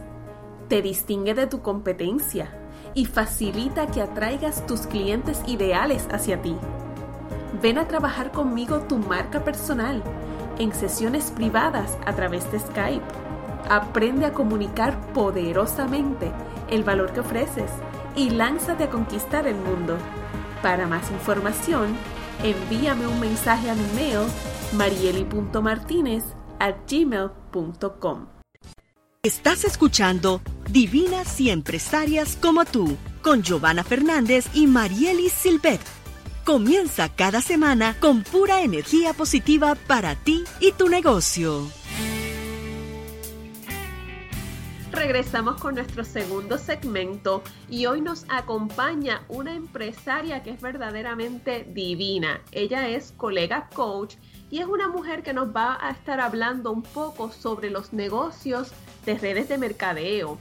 Te 0.67 0.81
distingue 0.81 1.35
de 1.35 1.45
tu 1.45 1.61
competencia 1.61 2.57
y 2.93 3.05
facilita 3.05 3.87
que 3.87 4.01
atraigas 4.01 4.65
tus 4.67 4.81
clientes 4.81 5.41
ideales 5.47 6.07
hacia 6.11 6.41
ti. 6.41 6.55
Ven 7.61 7.77
a 7.77 7.87
trabajar 7.87 8.31
conmigo 8.31 8.81
tu 8.81 8.97
marca 8.97 9.43
personal 9.43 10.03
en 10.59 10.73
sesiones 10.73 11.31
privadas 11.31 11.97
a 12.05 12.13
través 12.13 12.51
de 12.51 12.59
Skype. 12.59 13.05
Aprende 13.69 14.25
a 14.25 14.33
comunicar 14.33 14.99
poderosamente 15.13 16.31
el 16.69 16.83
valor 16.83 17.13
que 17.13 17.21
ofreces 17.21 17.71
y 18.15 18.29
lánzate 18.29 18.85
a 18.85 18.89
conquistar 18.89 19.47
el 19.47 19.55
mundo. 19.55 19.97
Para 20.61 20.87
más 20.87 21.09
información, 21.11 21.95
envíame 22.43 23.07
un 23.07 23.19
mensaje 23.19 23.69
a 23.69 23.75
mi 23.75 23.87
mail 23.95 24.27
marieli.martinez 24.73 26.23
gmail.com. 26.87 28.42
Estás 29.25 29.63
escuchando 29.63 30.41
Divinas 30.69 31.39
y 31.39 31.49
Empresarias 31.49 32.37
como 32.41 32.65
tú, 32.65 32.97
con 33.21 33.41
Giovanna 33.41 33.85
Fernández 33.85 34.47
y 34.53 34.67
Marielis 34.67 35.31
Silvet. 35.31 35.79
Comienza 36.43 37.07
cada 37.07 37.41
semana 37.41 37.95
con 38.01 38.23
pura 38.23 38.63
energía 38.63 39.13
positiva 39.13 39.75
para 39.87 40.15
ti 40.15 40.43
y 40.59 40.73
tu 40.73 40.89
negocio. 40.89 41.69
Regresamos 45.03 45.59
con 45.59 45.75
nuestro 45.75 46.05
segundo 46.05 46.57
segmento 46.57 47.43
y 47.69 47.87
hoy 47.87 47.99
nos 47.99 48.25
acompaña 48.29 49.25
una 49.27 49.53
empresaria 49.53 50.41
que 50.43 50.51
es 50.51 50.61
verdaderamente 50.61 51.67
divina. 51.69 52.39
Ella 52.53 52.87
es 52.87 53.11
colega 53.11 53.67
coach 53.75 54.15
y 54.49 54.59
es 54.59 54.65
una 54.65 54.87
mujer 54.87 55.21
que 55.21 55.33
nos 55.33 55.53
va 55.53 55.77
a 55.85 55.91
estar 55.91 56.21
hablando 56.21 56.71
un 56.71 56.83
poco 56.83 57.33
sobre 57.33 57.69
los 57.69 57.91
negocios 57.91 58.71
de 59.05 59.17
redes 59.17 59.49
de 59.49 59.57
mercadeo. 59.57 60.39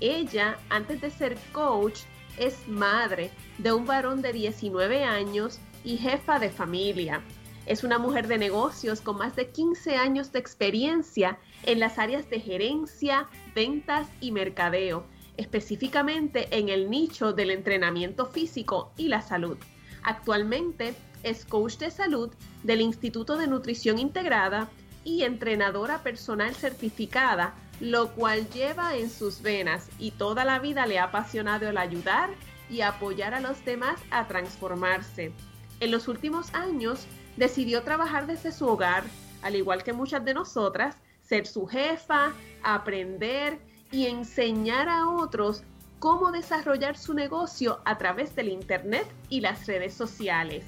Ella, 0.00 0.56
antes 0.70 1.02
de 1.02 1.10
ser 1.10 1.36
coach, 1.52 2.00
es 2.38 2.66
madre 2.66 3.30
de 3.58 3.74
un 3.74 3.84
varón 3.84 4.22
de 4.22 4.32
19 4.32 5.04
años 5.04 5.58
y 5.84 5.98
jefa 5.98 6.38
de 6.38 6.48
familia. 6.48 7.20
Es 7.66 7.84
una 7.84 7.98
mujer 7.98 8.26
de 8.26 8.38
negocios 8.38 9.02
con 9.02 9.18
más 9.18 9.36
de 9.36 9.50
15 9.50 9.96
años 9.96 10.32
de 10.32 10.38
experiencia 10.38 11.38
en 11.64 11.80
las 11.80 11.98
áreas 11.98 12.28
de 12.30 12.40
gerencia, 12.40 13.28
ventas 13.54 14.08
y 14.20 14.32
mercadeo, 14.32 15.04
específicamente 15.36 16.48
en 16.56 16.68
el 16.68 16.90
nicho 16.90 17.32
del 17.32 17.50
entrenamiento 17.50 18.26
físico 18.26 18.92
y 18.96 19.08
la 19.08 19.22
salud. 19.22 19.56
Actualmente 20.02 20.94
es 21.22 21.44
coach 21.44 21.78
de 21.78 21.90
salud 21.90 22.30
del 22.62 22.80
Instituto 22.80 23.36
de 23.36 23.46
Nutrición 23.46 23.98
Integrada 23.98 24.68
y 25.04 25.22
entrenadora 25.22 26.02
personal 26.02 26.54
certificada 26.54 27.54
lo 27.80 28.10
cual 28.12 28.48
lleva 28.50 28.96
en 28.96 29.10
sus 29.10 29.42
venas 29.42 29.88
y 29.98 30.10
toda 30.10 30.44
la 30.44 30.58
vida 30.58 30.86
le 30.86 30.98
ha 30.98 31.04
apasionado 31.04 31.68
el 31.68 31.78
ayudar 31.78 32.30
y 32.68 32.80
apoyar 32.80 33.34
a 33.34 33.40
los 33.40 33.64
demás 33.64 34.00
a 34.10 34.26
transformarse. 34.26 35.32
En 35.80 35.90
los 35.90 36.08
últimos 36.08 36.52
años 36.54 37.06
decidió 37.36 37.82
trabajar 37.82 38.26
desde 38.26 38.52
su 38.52 38.66
hogar, 38.66 39.04
al 39.42 39.54
igual 39.54 39.84
que 39.84 39.92
muchas 39.92 40.24
de 40.24 40.34
nosotras, 40.34 40.96
ser 41.28 41.46
su 41.46 41.66
jefa, 41.66 42.32
aprender 42.62 43.58
y 43.92 44.06
enseñar 44.06 44.88
a 44.88 45.08
otros 45.08 45.62
cómo 45.98 46.32
desarrollar 46.32 46.96
su 46.96 47.12
negocio 47.12 47.80
a 47.84 47.98
través 47.98 48.34
del 48.34 48.48
Internet 48.48 49.06
y 49.28 49.40
las 49.40 49.66
redes 49.66 49.92
sociales. 49.94 50.64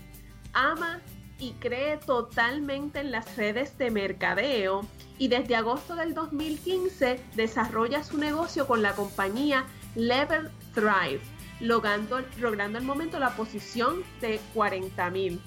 Ama 0.53 1.01
y 1.39 1.53
cree 1.53 1.97
totalmente 1.97 3.01
en 3.01 3.11
las 3.13 3.37
redes 3.37 3.79
de 3.79 3.91
mercadeo 3.91 4.83
y 5.19 5.29
desde 5.29 5.57
agosto 5.57 5.95
del 5.95 6.13
2015 6.13 7.21
desarrolla 7.35 8.03
su 8.05 8.19
negocio 8.19 8.67
con 8.67 8.83
la 8.83 8.95
compañía 8.95 9.65
Level 9.95 10.51
Thrive, 10.75 11.21
logrando, 11.61 12.21
logrando 12.39 12.79
al 12.79 12.85
momento 12.85 13.19
la 13.19 13.31
posición 13.31 14.03
de 14.21 14.41
40 14.53 15.11
mil. 15.11 15.41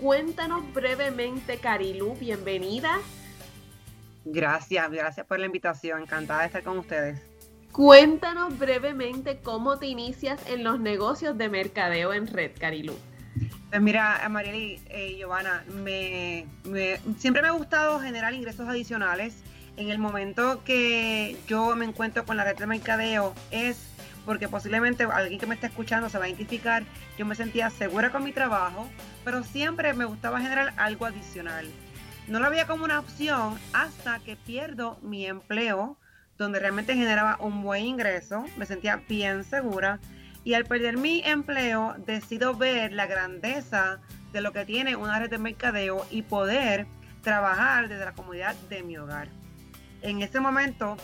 Cuéntanos 0.00 0.72
brevemente, 0.72 1.58
Carilu, 1.58 2.14
bienvenida. 2.14 2.98
Gracias, 4.24 4.90
gracias 4.90 5.26
por 5.26 5.38
la 5.38 5.46
invitación, 5.46 6.02
encantada 6.02 6.40
de 6.40 6.46
estar 6.46 6.62
con 6.62 6.78
ustedes. 6.78 7.20
Cuéntanos 7.72 8.56
brevemente 8.58 9.40
cómo 9.42 9.78
te 9.78 9.86
inicias 9.86 10.40
en 10.48 10.62
los 10.62 10.78
negocios 10.78 11.36
de 11.36 11.48
mercadeo 11.48 12.14
en 12.14 12.26
red, 12.28 12.52
Carilu. 12.58 12.94
Pues 13.68 13.82
mira, 13.82 14.24
Marieli 14.30 14.80
y 14.96 15.16
Giovanna, 15.16 15.64
me, 15.82 16.46
siempre 17.18 17.42
me 17.42 17.48
ha 17.48 17.50
gustado 17.50 17.98
generar 17.98 18.32
ingresos 18.32 18.68
adicionales. 18.68 19.42
En 19.76 19.90
el 19.90 19.98
momento 19.98 20.62
que 20.62 21.36
yo 21.48 21.74
me 21.74 21.84
encuentro 21.84 22.24
con 22.24 22.36
la 22.36 22.44
red 22.44 22.56
de 22.56 22.66
mercadeo 22.66 23.34
es 23.50 23.88
porque 24.24 24.48
posiblemente 24.48 25.02
alguien 25.04 25.40
que 25.40 25.46
me 25.46 25.56
esté 25.56 25.66
escuchando 25.66 26.08
se 26.08 26.18
va 26.18 26.26
a 26.26 26.28
identificar. 26.28 26.84
Yo 27.18 27.26
me 27.26 27.34
sentía 27.34 27.70
segura 27.70 28.10
con 28.10 28.22
mi 28.22 28.32
trabajo, 28.32 28.88
pero 29.24 29.42
siempre 29.42 29.92
me 29.94 30.04
gustaba 30.04 30.40
generar 30.40 30.72
algo 30.76 31.06
adicional. 31.06 31.66
No 32.26 32.40
lo 32.40 32.46
había 32.46 32.66
como 32.66 32.84
una 32.84 33.00
opción 33.00 33.58
hasta 33.74 34.18
que 34.20 34.36
pierdo 34.36 34.98
mi 35.02 35.26
empleo, 35.26 35.98
donde 36.38 36.58
realmente 36.58 36.94
generaba 36.94 37.36
un 37.38 37.62
buen 37.62 37.84
ingreso, 37.84 38.44
me 38.56 38.66
sentía 38.66 38.96
bien 39.08 39.44
segura 39.44 40.00
y 40.42 40.54
al 40.54 40.64
perder 40.64 40.96
mi 40.96 41.22
empleo, 41.24 41.94
decido 42.06 42.54
ver 42.54 42.92
la 42.92 43.06
grandeza 43.06 44.00
de 44.32 44.40
lo 44.40 44.52
que 44.52 44.64
tiene 44.64 44.96
una 44.96 45.18
red 45.18 45.30
de 45.30 45.38
mercadeo 45.38 46.06
y 46.10 46.22
poder 46.22 46.86
trabajar 47.22 47.88
desde 47.88 48.04
la 48.04 48.12
comunidad 48.12 48.54
de 48.68 48.82
mi 48.82 48.96
hogar. 48.96 49.28
En 50.02 50.22
ese 50.22 50.40
momento 50.40 50.96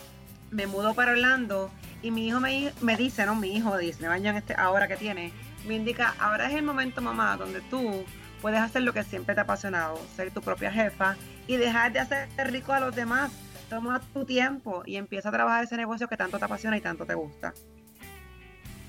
me 0.49 0.67
mudo 0.67 0.93
para 0.93 1.13
Orlando 1.13 1.71
y 2.01 2.11
mi 2.11 2.27
hijo 2.27 2.39
me, 2.39 2.71
me 2.81 2.97
dice, 2.97 3.25
no, 3.25 3.35
mi 3.35 3.55
hijo 3.55 3.77
de 3.77 3.83
19 3.83 4.15
años 4.15 4.35
este, 4.35 4.55
ahora 4.55 4.87
que 4.87 4.97
tiene, 4.97 5.33
me 5.67 5.75
indica, 5.75 6.15
ahora 6.19 6.49
es 6.49 6.55
el 6.55 6.63
momento, 6.63 7.01
mamá, 7.01 7.37
donde 7.37 7.61
tú 7.61 8.05
puedes 8.41 8.59
hacer 8.59 8.81
lo 8.81 8.93
que 8.93 9.03
siempre 9.03 9.35
te 9.35 9.41
ha 9.41 9.43
apasionado, 9.43 9.99
ser 10.15 10.31
tu 10.31 10.41
propia 10.41 10.71
jefa 10.71 11.15
y 11.47 11.57
dejar 11.57 11.93
de 11.93 11.99
hacer 11.99 12.29
rico 12.51 12.73
a 12.73 12.79
los 12.79 12.95
demás. 12.95 13.31
Toma 13.69 14.01
tu 14.13 14.25
tiempo 14.25 14.83
y 14.85 14.97
empieza 14.97 15.29
a 15.29 15.31
trabajar 15.31 15.63
ese 15.63 15.77
negocio 15.77 16.07
que 16.07 16.17
tanto 16.17 16.37
te 16.37 16.45
apasiona 16.45 16.77
y 16.77 16.81
tanto 16.81 17.05
te 17.05 17.13
gusta. 17.13 17.53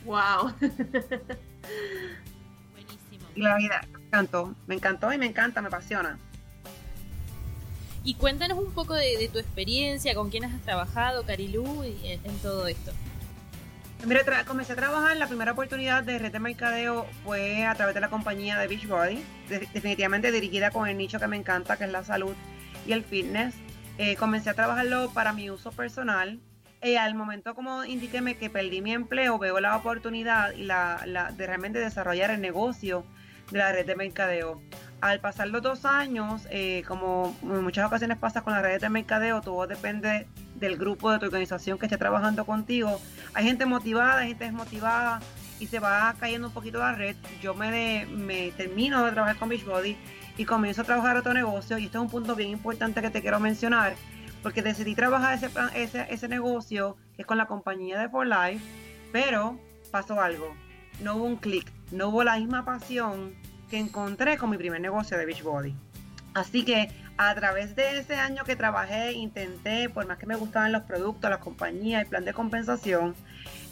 Wow. 0.05 0.53
Buenísimo. 2.73 3.29
Y 3.35 3.43
la 3.43 3.57
vida 3.57 3.87
me 3.93 4.01
encantó, 4.05 4.55
me 4.67 4.75
encantó 4.75 5.13
y 5.13 5.19
me 5.19 5.27
encanta, 5.27 5.61
me 5.61 5.69
apasiona. 5.69 6.19
Y 8.05 8.15
cuéntanos 8.15 8.59
un 8.59 8.73
poco 8.73 8.95
de, 8.95 9.29
tu 9.33 9.39
experiencia, 9.39 10.15
con 10.15 10.31
quién 10.31 10.45
has 10.45 10.61
trabajado, 10.63 11.25
Carilú, 11.25 11.85
y 11.85 12.19
en, 12.25 12.39
todo 12.39 12.67
esto. 12.67 12.93
Mira, 14.05 14.45
comencé 14.45 14.73
a 14.73 14.77
trabajar, 14.77 15.17
la 15.17 15.29
primera 15.29 15.53
oportunidad 15.53 16.03
de 16.03 16.19
red 16.19 16.33
de 16.33 16.41
mercadeo 16.41 17.07
fue 17.25 17.65
a 17.65 17.75
través 17.77 17.95
de 17.95 18.01
la 18.01 18.09
compañía 18.09 18.59
de 18.59 18.67
Beachbody, 18.67 19.25
definitivamente 19.49 20.33
dirigida 20.33 20.73
con 20.73 20.89
el 20.89 20.97
nicho 20.97 21.21
que 21.21 21.29
me 21.29 21.37
encanta, 21.37 21.77
que 21.77 21.85
es 21.85 21.91
la 21.93 22.03
salud 22.03 22.35
y 22.85 22.93
el 22.93 23.05
fitness. 23.05 23.55
Eh, 23.99 24.17
comencé 24.17 24.51
a 24.51 24.55
trabajarlo 24.55 25.11
para 25.11 25.33
mi 25.33 25.51
uso 25.51 25.71
personal, 25.71 26.41
y 26.83 26.97
al 26.97 27.15
momento 27.15 27.55
como 27.55 27.85
indiquéme 27.85 28.37
que 28.37 28.51
perdí 28.51 28.81
mi 28.81 28.93
empleo, 28.93 29.39
veo 29.39 29.61
la 29.61 29.77
oportunidad 29.77 30.51
y 30.53 30.65
la, 30.65 31.31
de 31.37 31.47
realmente 31.47 31.79
desarrollar 31.79 32.33
el 32.33 32.41
negocio 32.41 33.05
de 33.53 33.59
la 33.59 33.71
red 33.71 33.87
de 33.87 33.95
mercadeo. 33.95 34.61
Al 35.03 35.19
pasar 35.19 35.49
los 35.49 35.63
dos 35.63 35.85
años, 35.85 36.47
eh, 36.49 36.85
como 36.87 37.37
en 37.43 37.65
muchas 37.65 37.85
ocasiones 37.85 38.19
pasa 38.19 38.43
con 38.43 38.53
la 38.53 38.63
red 38.63 38.81
de 38.81 38.89
mercadeo, 38.89 39.41
todo 39.41 39.67
depende 39.67 40.29
del 40.55 40.77
grupo 40.77 41.11
de 41.11 41.19
tu 41.19 41.27
organización 41.27 41.77
que 41.77 41.87
esté 41.87 41.99
trabajando 41.99 42.47
contigo. 42.47 43.01
Hay 43.35 43.45
gente 43.45 43.67
motivada, 43.67 44.21
hay 44.21 44.29
gente 44.29 44.45
desmotivada 44.45 45.19
y 45.59 45.67
se 45.67 45.81
va 45.81 46.15
cayendo 46.21 46.47
un 46.47 46.55
poquito 46.55 46.79
la 46.79 46.93
red. 46.93 47.17
Yo 47.43 47.53
me, 47.53 48.07
me 48.07 48.53
termino 48.53 49.05
de 49.05 49.11
trabajar 49.11 49.39
con 49.39 49.49
Beachbody 49.49 49.97
y 50.37 50.45
comienzo 50.45 50.83
a 50.83 50.85
trabajar 50.85 51.17
otro 51.17 51.35
negocio 51.35 51.79
y 51.79 51.87
esto 51.87 51.99
es 51.99 52.03
un 52.03 52.09
punto 52.09 52.37
bien 52.37 52.51
importante 52.51 53.03
que 53.03 53.11
te 53.11 53.23
quiero 53.23 53.41
mencionar 53.41 53.95
porque 54.41 54.63
decidí 54.63 54.95
trabajar 54.95 55.35
ese, 55.35 55.51
ese, 55.75 56.07
ese 56.11 56.29
negocio 56.29 56.97
que 57.17 57.23
es 57.23 57.27
con 57.27 57.39
la 57.39 57.47
compañía 57.47 57.99
de 57.99 58.09
For 58.09 58.25
Life, 58.25 58.65
pero 59.11 59.59
pasó 59.91 60.21
algo. 60.21 60.55
No 61.01 61.17
hubo 61.17 61.25
un 61.25 61.37
clic, 61.39 61.73
no 61.91 62.11
hubo 62.11 62.23
la 62.23 62.37
misma 62.37 62.65
pasión 62.65 63.35
que 63.73 63.79
encontré 63.79 64.37
con 64.37 64.51
mi 64.51 64.59
primer 64.59 64.83
negocio 64.83 65.17
de 65.17 65.25
Beachbody. 65.25 65.75
Así 66.35 66.63
que 66.63 66.91
a 67.17 67.35
través 67.35 67.75
de 67.75 68.01
ese 68.01 68.17
año 68.17 68.45
que 68.45 68.55
trabajé, 68.55 69.13
intenté, 69.13 69.89
por 69.89 70.07
más 70.07 70.19
que 70.19 70.27
me 70.27 70.37
gustaban 70.37 70.73
los 70.73 70.83
productos, 70.83 71.31
la 71.31 71.41
compañía, 71.41 72.03
el 72.03 72.07
plan 72.07 72.27
de 72.27 72.35
compensación, 72.35 73.15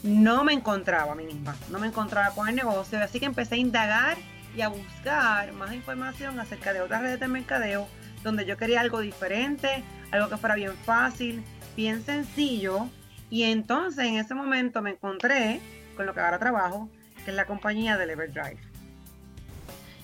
no 0.02 0.42
me 0.42 0.54
encontraba 0.54 1.12
a 1.12 1.14
mí 1.14 1.24
misma, 1.24 1.54
no 1.70 1.78
me 1.78 1.88
encontraba 1.88 2.34
con 2.34 2.48
el 2.48 2.56
negocio. 2.56 2.98
Así 2.98 3.20
que 3.20 3.26
empecé 3.26 3.56
a 3.56 3.58
indagar 3.58 4.16
y 4.56 4.62
a 4.62 4.68
buscar 4.68 5.52
más 5.52 5.74
información 5.74 6.40
acerca 6.40 6.72
de 6.72 6.80
otras 6.80 7.02
redes 7.02 7.20
de 7.20 7.28
mercadeo 7.28 7.86
donde 8.22 8.46
yo 8.46 8.56
quería 8.56 8.80
algo 8.80 9.00
diferente, 9.00 9.84
algo 10.12 10.30
que 10.30 10.38
fuera 10.38 10.54
bien 10.54 10.76
fácil, 10.86 11.44
bien 11.76 12.02
sencillo. 12.02 12.88
Y 13.28 13.42
entonces 13.42 14.06
en 14.06 14.14
ese 14.14 14.34
momento 14.34 14.80
me 14.80 14.92
encontré 14.92 15.60
con 15.94 16.06
lo 16.06 16.14
que 16.14 16.20
ahora 16.20 16.38
trabajo, 16.38 16.88
que 17.22 17.32
es 17.32 17.36
la 17.36 17.44
compañía 17.44 17.98
de 17.98 18.10
Everdrive. 18.10 18.69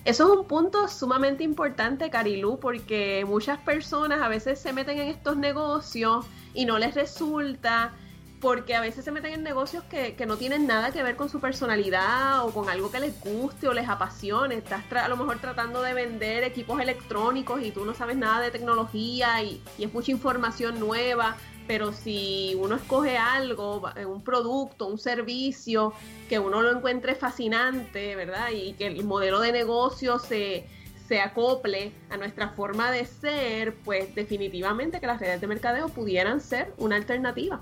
Eso 0.06 0.32
es 0.32 0.38
un 0.38 0.46
punto 0.46 0.86
sumamente 0.86 1.42
importante, 1.42 2.10
Carilu, 2.10 2.60
porque 2.60 3.24
muchas 3.26 3.58
personas 3.58 4.22
a 4.22 4.28
veces 4.28 4.60
se 4.60 4.72
meten 4.72 5.00
en 5.00 5.08
estos 5.08 5.36
negocios 5.36 6.24
y 6.54 6.64
no 6.64 6.78
les 6.78 6.94
resulta 6.94 7.92
porque 8.40 8.76
a 8.76 8.80
veces 8.80 9.04
se 9.04 9.10
meten 9.10 9.32
en 9.32 9.42
negocios 9.42 9.82
que, 9.90 10.14
no 10.24 10.36
tienen 10.36 10.68
nada 10.68 10.92
que 10.92 11.02
ver 11.02 11.16
con 11.16 11.28
su 11.28 11.40
personalidad 11.40 12.46
o 12.46 12.52
con 12.52 12.68
algo 12.68 12.92
que 12.92 13.00
les 13.00 13.20
guste 13.20 13.66
o 13.66 13.72
les 13.72 13.88
apasione. 13.88 14.54
Estás 14.54 14.84
a 14.92 15.08
lo 15.08 15.16
mejor 15.16 15.40
tratando 15.40 15.82
de 15.82 15.92
vender 15.92 16.44
equipos 16.44 16.80
electrónicos 16.80 17.60
y 17.62 17.72
tú 17.72 17.84
no 17.84 17.92
sabes 17.92 18.16
nada 18.16 18.38
de 18.38 18.52
tecnología 18.52 19.42
y, 19.42 19.60
es 19.76 19.92
mucha 19.92 20.12
información 20.12 20.78
nueva, 20.78 21.36
pero 21.66 21.92
si 21.92 22.56
uno 22.58 22.76
escoge 22.76 23.16
algo, 23.16 23.82
un 24.06 24.22
producto, 24.22 24.86
un 24.86 24.98
servicio, 24.98 25.92
que 26.28 26.38
uno 26.38 26.62
lo 26.62 26.76
encuentre 26.76 27.14
fascinante, 27.14 28.14
¿verdad? 28.16 28.50
Y 28.52 28.74
que 28.74 28.86
el 28.86 29.04
modelo 29.04 29.40
de 29.40 29.52
negocio 29.52 30.18
se, 30.18 30.66
se 31.08 31.20
acople 31.20 31.92
a 32.10 32.16
nuestra 32.16 32.50
forma 32.50 32.90
de 32.90 33.04
ser, 33.04 33.74
pues 33.84 34.14
definitivamente 34.14 35.00
que 35.00 35.06
las 35.06 35.20
redes 35.20 35.40
de 35.40 35.46
mercadeo 35.46 35.88
pudieran 35.88 36.40
ser 36.40 36.72
una 36.78 36.96
alternativa. 36.96 37.60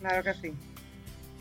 Claro 0.00 0.22
que 0.22 0.34
sí. 0.34 0.52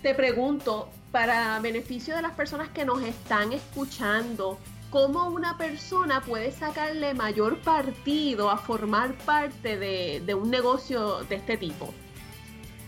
Te 0.02 0.16
pregunto, 0.16 0.90
para 1.12 1.60
beneficio 1.60 2.16
de 2.16 2.22
las 2.22 2.34
personas 2.34 2.70
que 2.70 2.86
nos 2.86 3.04
están 3.04 3.54
escuchando, 3.54 4.58
¿cómo 4.92 5.30
una 5.30 5.58
persona 5.58 6.22
puede 6.22 6.52
sacarle 6.52 7.16
mayor 7.16 7.58
partido 7.62 8.52
a 8.52 8.58
formar 8.58 9.14
parte 9.14 9.78
de, 9.78 10.36
un 10.36 10.52
negocio 10.52 11.24
de 11.24 11.36
este 11.36 11.58
tipo? 11.58 11.92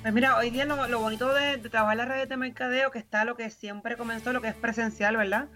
Pues 0.01 0.13
mira, 0.13 0.37
hoy 0.37 0.49
día 0.49 0.65
lo, 0.65 0.99
bonito 0.99 1.33
de, 1.33 1.57
trabajar 1.57 1.93
en 1.93 1.97
las 1.97 2.07
redes 2.09 2.29
de 2.29 2.37
mercadeo, 2.37 2.91
que 2.91 2.99
está 2.99 3.23
lo 3.23 3.35
que 3.35 3.49
siempre 3.49 3.95
comenzó, 3.97 4.33
lo 4.33 4.41
que 4.41 4.49
es 4.49 4.55
presencial, 4.55 5.15
¿verdad? 5.15 5.47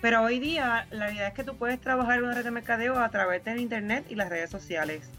Pero 0.00 0.22
hoy 0.22 0.38
día 0.38 0.86
la 0.92 1.06
realidad 1.06 1.28
es 1.28 1.34
que 1.34 1.42
tú 1.42 1.56
puedes 1.56 1.80
trabajar 1.80 2.22
una 2.22 2.34
red 2.34 2.44
de 2.44 2.52
mercadeo 2.52 2.98
a 2.98 3.10
través 3.10 3.44
del 3.44 3.58
internet 3.60 4.06
y 4.08 4.14
las 4.14 4.28
redes 4.28 4.48
sociales. 4.48 5.10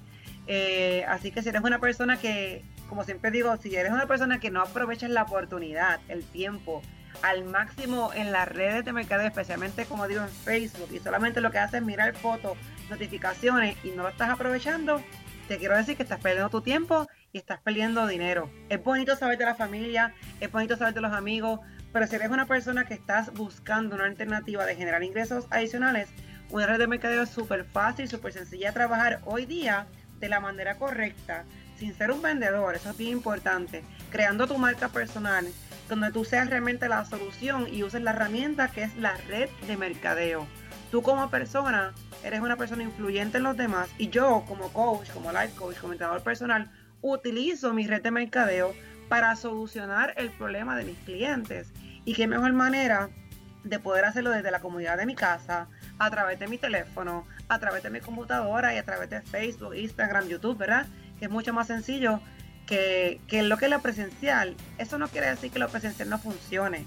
Eh, 0.47 1.04
así 1.10 1.32
que 1.32 1.41
si 1.41 1.50
eres 1.50 1.62
una 1.62 1.80
persona 1.80 2.17
que 2.17 2.63
como 2.88 3.04
siempre 3.04 3.32
digo, 3.32 3.56
si 3.58 3.76
eres 3.76 3.91
una 3.91 4.08
persona 4.08 4.39
que 4.39 4.50
no 4.50 4.62
aprovechas 4.62 5.10
la 5.10 5.23
oportunidad, 5.23 6.00
el 6.08 6.23
tiempo, 6.23 6.82
al 7.22 7.46
máximo 7.46 8.12
en 8.14 8.32
las 8.32 8.48
redes 8.48 8.86
de 8.86 8.94
mercadeo, 8.94 9.28
especialmente 9.28 9.86
como 9.86 10.08
digo 10.08 10.22
en 10.22 10.30
Facebook, 10.30 10.90
y 10.92 11.00
solamente 11.00 11.42
lo 11.42 11.52
que 11.52 11.60
haces 11.60 11.82
es 11.82 11.86
mirar 11.86 12.16
fotos, 12.16 12.58
notificaciones 12.90 13.78
y 13.84 13.92
no 13.92 14.04
lo 14.04 14.10
estás 14.10 14.30
aprovechando, 14.30 15.02
te 15.48 15.58
quiero 15.58 15.78
decir 15.78 15.96
que 15.96 16.04
estás 16.04 16.20
perdiendo 16.20 16.50
tu 16.50 16.62
tiempo 16.62 17.08
y 17.32 17.38
estás 17.38 17.60
perdiendo 17.62 18.06
dinero. 18.08 18.50
Es 18.70 18.84
bonito 18.84 19.16
saber 19.16 19.38
de 19.38 19.46
la 19.46 19.56
familia, 19.56 20.14
es 20.40 20.52
bonito 20.52 20.76
saber 20.76 20.94
de 20.94 21.02
los 21.02 21.14
amigos, 21.14 21.60
pero 21.94 22.06
si 22.06 22.16
eres 22.16 22.30
una 22.30 22.46
persona 22.46 22.86
que 22.86 22.94
estás 22.94 23.34
buscando 23.34 23.96
una 23.96 24.06
alternativa 24.06 24.66
de 24.66 24.76
generar 24.76 25.04
ingresos 25.04 25.48
adicionales, 25.50 26.10
una 26.50 26.68
red 26.68 26.80
de 26.80 26.88
mercadeo 26.88 27.24
es 27.24 27.30
súper 27.30 27.66
fácil, 27.66 28.08
súper 28.08 28.34
sencilla 28.34 28.68
de 28.68 28.74
trabajar 28.74 29.22
hoy 29.26 29.46
día 29.46 29.88
de 30.20 30.30
la 30.30 30.40
manera 30.40 30.76
correcta, 30.76 31.46
sin 31.78 31.94
ser 31.96 32.12
un 32.12 32.22
vendedor, 32.22 32.76
eso 32.76 32.90
es 32.90 32.98
bien 32.98 33.12
importante, 33.12 33.84
creando 34.12 34.48
tu 34.48 34.58
marca 34.58 34.90
personal, 34.90 35.46
donde 35.89 36.12
tú 36.12 36.26
seas 36.26 36.50
realmente 36.50 36.89
la 36.89 37.06
solución 37.06 37.67
y 37.71 37.84
uses 37.84 38.02
la 38.02 38.12
herramienta 38.12 38.69
que 38.69 38.84
es 38.84 38.95
la 38.97 39.15
red 39.28 39.50
de 39.67 39.78
mercadeo. 39.78 40.47
Tú 40.91 41.02
como 41.02 41.30
persona 41.30 41.93
eres 42.23 42.41
una 42.41 42.56
persona 42.56 42.84
influyente 42.84 43.38
en 43.38 43.43
los 43.43 43.58
demás 43.58 43.89
y 43.97 44.10
yo 44.10 44.43
como 44.47 44.71
coach, 44.73 45.10
como 45.12 45.32
life 45.32 45.54
coach, 45.56 45.78
como 45.78 45.93
entrenador 45.93 46.23
personal, 46.23 46.71
utilizo 47.02 47.73
mi 47.73 47.88
red 47.88 48.02
de 48.02 48.12
mercadeo 48.12 48.73
para 49.10 49.36
solucionar 49.36 50.13
el 50.17 50.32
problema 50.32 50.76
de 50.78 50.86
mis 50.86 50.97
clientes. 51.00 51.71
Y 52.06 52.13
qué 52.13 52.28
mejor 52.28 52.54
manera 52.54 53.10
de 53.63 53.80
poder 53.80 54.06
hacerlo 54.06 54.32
desde 54.32 54.52
la 54.52 54.60
comunidad 54.60 54.97
de 54.97 55.06
mi 55.06 55.15
casa, 55.15 55.67
a 56.00 56.10
través 56.10 56.39
de 56.39 56.47
mi 56.47 56.58
teléfono, 56.58 57.26
a 57.50 57.60
través 57.60 57.84
de 57.84 57.89
mi 57.89 58.00
computadora 58.00 58.73
y 58.73 58.78
a 58.78 58.84
través 58.84 59.10
de 59.10 59.21
Facebook, 59.21 59.76
Instagram, 59.76 60.28
YouTube, 60.28 60.58
¿verdad? 60.58 60.88
que 61.17 61.26
es 61.26 61.32
mucho 61.32 61.54
más 61.54 61.67
sencillo 61.67 62.19
que, 62.68 63.20
lo 63.44 63.58
que 63.58 63.66
es 63.66 63.72
lo 63.72 63.82
presencial. 63.82 64.56
Eso 64.78 64.98
no 64.98 65.08
quiere 65.08 65.28
decir 65.28 65.52
que 65.52 65.60
lo 65.60 65.70
presencial 65.70 66.10
no 66.10 66.20
funcione. 66.20 66.86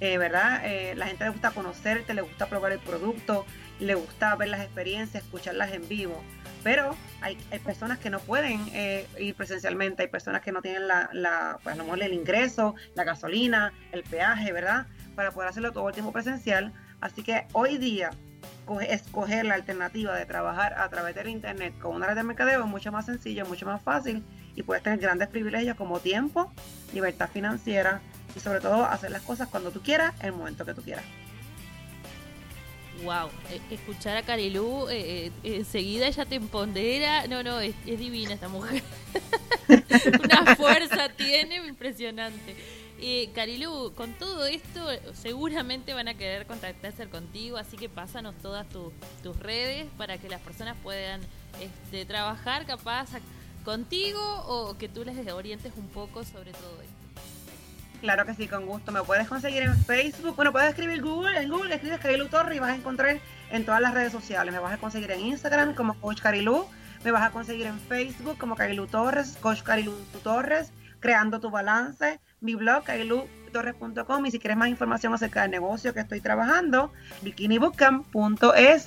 eh, 0.00 0.18
¿verdad? 0.18 0.62
Eh, 0.64 0.94
la 0.96 1.06
gente 1.06 1.24
le 1.24 1.30
gusta 1.30 1.52
conocerte, 1.52 2.12
le 2.12 2.22
gusta 2.22 2.46
probar 2.46 2.72
el 2.72 2.80
producto, 2.80 3.46
le 3.78 3.94
gusta 3.94 4.34
ver 4.34 4.48
las 4.48 4.60
experiencias, 4.60 5.22
escucharlas 5.24 5.72
en 5.72 5.88
vivo. 5.88 6.20
Pero 6.64 6.96
hay, 7.20 7.36
personas 7.64 7.98
que 7.98 8.10
no 8.10 8.20
pueden 8.20 8.60
eh, 8.72 9.06
ir 9.18 9.34
presencialmente, 9.34 10.02
hay 10.02 10.08
personas 10.08 10.42
que 10.42 10.52
no 10.52 10.60
tienen 10.60 10.86
la, 10.86 11.08
la 11.12 11.58
pues 11.62 11.78
a 11.78 11.94
el 11.94 12.12
ingreso, 12.12 12.74
la 12.94 13.04
gasolina, 13.04 13.72
el 13.92 14.02
peaje, 14.02 14.52
¿verdad? 14.52 14.86
Para 15.14 15.30
poder 15.30 15.48
hacerlo 15.48 15.72
todo 15.72 15.88
el 15.88 15.94
tiempo 15.94 16.12
presencial. 16.12 16.72
Así 17.00 17.22
que 17.22 17.46
hoy 17.52 17.78
día 17.78 18.10
escoger 18.88 19.44
la 19.44 19.54
alternativa 19.54 20.16
de 20.16 20.26
trabajar 20.26 20.74
a 20.78 20.88
través 20.88 21.14
del 21.14 21.28
internet 21.28 21.74
con 21.80 21.94
una 21.94 22.06
red 22.06 22.16
de 22.16 22.22
mercadeo 22.22 22.60
es 22.60 22.66
mucho 22.66 22.92
más 22.92 23.06
sencillo, 23.06 23.46
mucho 23.46 23.66
más 23.66 23.82
fácil 23.82 24.24
y 24.54 24.62
puedes 24.62 24.82
tener 24.82 24.98
grandes 24.98 25.28
privilegios 25.28 25.76
como 25.76 26.00
tiempo, 26.00 26.52
libertad 26.92 27.28
financiera 27.32 28.00
y 28.36 28.40
sobre 28.40 28.60
todo 28.60 28.84
hacer 28.84 29.10
las 29.10 29.22
cosas 29.22 29.48
cuando 29.48 29.70
tú 29.70 29.82
quieras, 29.82 30.14
en 30.20 30.26
el 30.26 30.32
momento 30.32 30.64
que 30.64 30.74
tú 30.74 30.82
quieras 30.82 31.04
wow, 33.02 33.28
e, 33.50 33.74
escuchar 33.74 34.16
a 34.16 34.22
Carilú, 34.22 34.88
eh, 34.88 35.26
eh, 35.26 35.32
enseguida 35.42 36.06
ella 36.06 36.24
te 36.24 36.36
empodera. 36.36 37.26
No, 37.26 37.42
no, 37.42 37.60
es, 37.60 37.74
divina 37.84 38.34
esta 38.34 38.48
mujer. 38.48 38.82
Una 40.22 40.56
fuerza 40.56 41.08
tiene 41.10 41.56
impresionante. 41.56 42.56
Eh, 43.04 43.30
Carilú, 43.34 43.92
con 43.96 44.12
todo 44.12 44.46
esto, 44.46 44.86
seguramente 45.12 45.92
van 45.92 46.06
a 46.06 46.14
querer 46.14 46.46
contactarse 46.46 47.08
contigo, 47.08 47.56
así 47.56 47.76
que 47.76 47.88
pásanos 47.88 48.36
todas 48.40 48.64
tus 48.68 49.36
redes 49.40 49.88
para 49.98 50.18
que 50.18 50.28
las 50.28 50.40
personas 50.40 50.76
puedan 50.84 51.20
este, 51.60 52.04
trabajar 52.04 52.64
capaz 52.64 53.08
contigo 53.64 54.20
o 54.46 54.78
que 54.78 54.88
tú 54.88 55.04
les 55.04 55.26
orientes 55.32 55.72
un 55.76 55.88
poco 55.88 56.22
sobre 56.22 56.52
todo 56.52 56.80
esto. 56.80 56.94
Claro 58.00 58.24
que 58.24 58.34
sí, 58.34 58.46
con 58.46 58.66
gusto. 58.66 58.92
Me 58.92 59.02
puedes 59.02 59.26
conseguir 59.26 59.64
en 59.64 59.76
Facebook. 59.84 60.36
Bueno, 60.36 60.52
puedes 60.52 60.68
escribir 60.68 61.02
Google. 61.02 61.40
En 61.40 61.50
Google 61.50 61.74
escribes 61.74 61.98
Carilu 61.98 62.28
Torres 62.28 62.56
y 62.56 62.60
vas 62.60 62.70
a 62.70 62.76
encontrar 62.76 63.18
en 63.50 63.64
todas 63.64 63.80
las 63.80 63.94
redes 63.94 64.12
sociales. 64.12 64.54
Me 64.54 64.60
vas 64.60 64.74
a 64.74 64.78
conseguir 64.78 65.10
en 65.10 65.20
Instagram 65.22 65.74
como 65.74 65.94
Coach 66.00 66.20
Carilu. 66.20 66.66
Me 67.02 67.10
vas 67.10 67.22
a 67.22 67.30
conseguir 67.30 67.66
en 67.66 67.80
Facebook 67.80 68.38
como 68.38 68.54
Carilu 68.54 68.86
Torres, 68.86 69.36
Coach 69.40 69.62
Carilu 69.62 69.92
Torres, 70.22 70.72
Creando 71.00 71.40
tu 71.40 71.50
Balance. 71.50 72.20
Mi 72.42 72.54
blog, 72.54 72.84
carilutorres.com. 72.84 74.26
Y 74.26 74.30
si 74.30 74.38
quieres 74.38 74.58
más 74.58 74.68
información 74.68 75.14
acerca 75.14 75.42
del 75.42 75.52
negocio 75.52 75.94
que 75.94 76.00
estoy 76.00 76.20
trabajando, 76.20 76.92
bikinibootcamp.es 77.22 78.86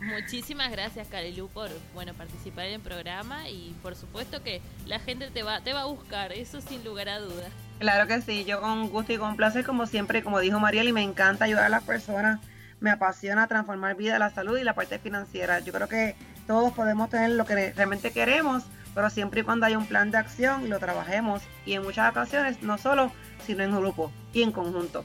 Muchísimas 0.00 0.70
gracias, 0.70 1.08
Carilu, 1.08 1.48
por 1.48 1.68
bueno 1.94 2.14
participar 2.14 2.66
en 2.66 2.74
el 2.74 2.80
programa 2.80 3.48
y 3.48 3.74
por 3.82 3.96
supuesto 3.96 4.42
que 4.42 4.62
la 4.86 5.00
gente 5.00 5.28
te 5.30 5.42
va, 5.42 5.60
te 5.60 5.72
va 5.72 5.82
a 5.82 5.86
buscar, 5.86 6.32
eso 6.32 6.60
sin 6.60 6.84
lugar 6.84 7.08
a 7.08 7.18
dudas. 7.18 7.50
Claro 7.80 8.06
que 8.06 8.20
sí, 8.22 8.44
yo 8.44 8.60
con 8.60 8.88
gusto 8.88 9.12
y 9.12 9.18
con 9.18 9.36
placer, 9.36 9.64
como 9.64 9.86
siempre, 9.86 10.22
como 10.22 10.40
dijo 10.40 10.60
Mariel, 10.60 10.88
y 10.88 10.92
me 10.92 11.02
encanta 11.02 11.46
ayudar 11.46 11.64
a 11.64 11.68
las 11.68 11.82
personas, 11.82 12.40
me 12.80 12.90
apasiona 12.90 13.48
transformar 13.48 13.96
vida, 13.96 14.18
la 14.18 14.30
salud 14.30 14.56
y 14.56 14.64
la 14.64 14.74
parte 14.74 14.98
financiera. 14.98 15.58
Yo 15.60 15.72
creo 15.72 15.88
que 15.88 16.14
todos 16.46 16.72
podemos 16.72 17.10
tener 17.10 17.30
lo 17.30 17.44
que 17.44 17.72
realmente 17.72 18.12
queremos, 18.12 18.62
pero 18.96 19.10
siempre 19.10 19.42
y 19.42 19.44
cuando 19.44 19.66
haya 19.66 19.78
un 19.78 19.86
plan 19.86 20.10
de 20.10 20.18
acción 20.18 20.68
lo 20.68 20.80
trabajemos, 20.80 21.40
y 21.64 21.74
en 21.74 21.84
muchas 21.84 22.10
ocasiones, 22.10 22.60
no 22.62 22.78
solo, 22.78 23.12
sino 23.46 23.62
en 23.62 23.76
grupo 23.76 24.10
y 24.32 24.42
en 24.42 24.50
conjunto. 24.50 25.04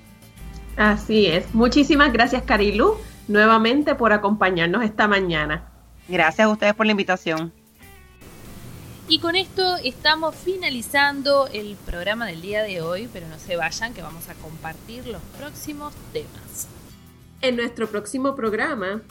Así 0.75 1.27
es. 1.27 1.53
Muchísimas 1.53 2.11
gracias, 2.11 2.41
Carilu 2.41 2.97
nuevamente 3.31 3.95
por 3.95 4.13
acompañarnos 4.13 4.83
esta 4.83 5.07
mañana. 5.07 5.63
Gracias 6.07 6.45
a 6.45 6.49
ustedes 6.49 6.73
por 6.73 6.85
la 6.85 6.91
invitación. 6.91 7.53
Y 9.07 9.19
con 9.19 9.35
esto 9.35 9.77
estamos 9.83 10.35
finalizando 10.35 11.47
el 11.47 11.75
programa 11.85 12.25
del 12.25 12.41
día 12.41 12.63
de 12.63 12.81
hoy, 12.81 13.09
pero 13.11 13.27
no 13.27 13.39
se 13.39 13.55
vayan 13.55 13.93
que 13.93 14.01
vamos 14.01 14.29
a 14.29 14.35
compartir 14.35 15.05
los 15.07 15.21
próximos 15.37 15.93
temas. 16.13 16.67
En 17.41 17.57
nuestro 17.57 17.89
próximo 17.89 18.35
programa, 18.35 19.01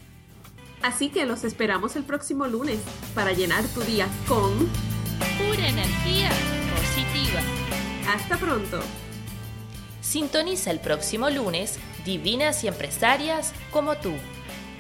Así 0.82 1.10
que 1.10 1.26
los 1.26 1.44
esperamos 1.44 1.94
el 1.96 2.04
próximo 2.04 2.46
lunes 2.46 2.80
para 3.14 3.32
llenar 3.32 3.62
tu 3.68 3.82
día 3.82 4.08
con 4.26 4.50
pura 5.38 5.68
energía 5.68 6.30
positiva. 6.74 7.40
Hasta 8.08 8.36
pronto. 8.36 8.80
Sintoniza 10.00 10.70
el 10.70 10.80
próximo 10.80 11.30
lunes 11.30 11.78
Divinas 12.04 12.64
y 12.64 12.68
Empresarias 12.68 13.52
como 13.70 13.96
tú. 13.96 14.12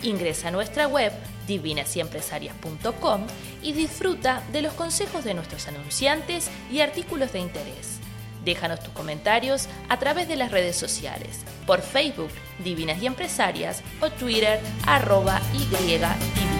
Ingresa 0.02 0.48
a 0.48 0.50
nuestra 0.50 0.88
web 0.88 1.12
divinasyempresarias.com 1.46 3.26
y 3.62 3.72
disfruta 3.72 4.42
de 4.52 4.62
los 4.62 4.72
consejos 4.74 5.24
de 5.24 5.34
nuestros 5.34 5.68
anunciantes 5.68 6.50
y 6.70 6.80
artículos 6.80 7.32
de 7.32 7.40
interés. 7.40 7.98
Déjanos 8.44 8.80
tus 8.80 8.94
comentarios 8.94 9.68
a 9.88 9.98
través 9.98 10.26
de 10.26 10.36
las 10.36 10.50
redes 10.50 10.76
sociales, 10.76 11.40
por 11.66 11.82
Facebook 11.82 12.30
Divinas 12.64 13.02
y 13.02 13.06
Empresarias 13.06 13.82
o 14.00 14.10
Twitter 14.10 14.60
arroba 14.86 15.40
y 15.52 16.59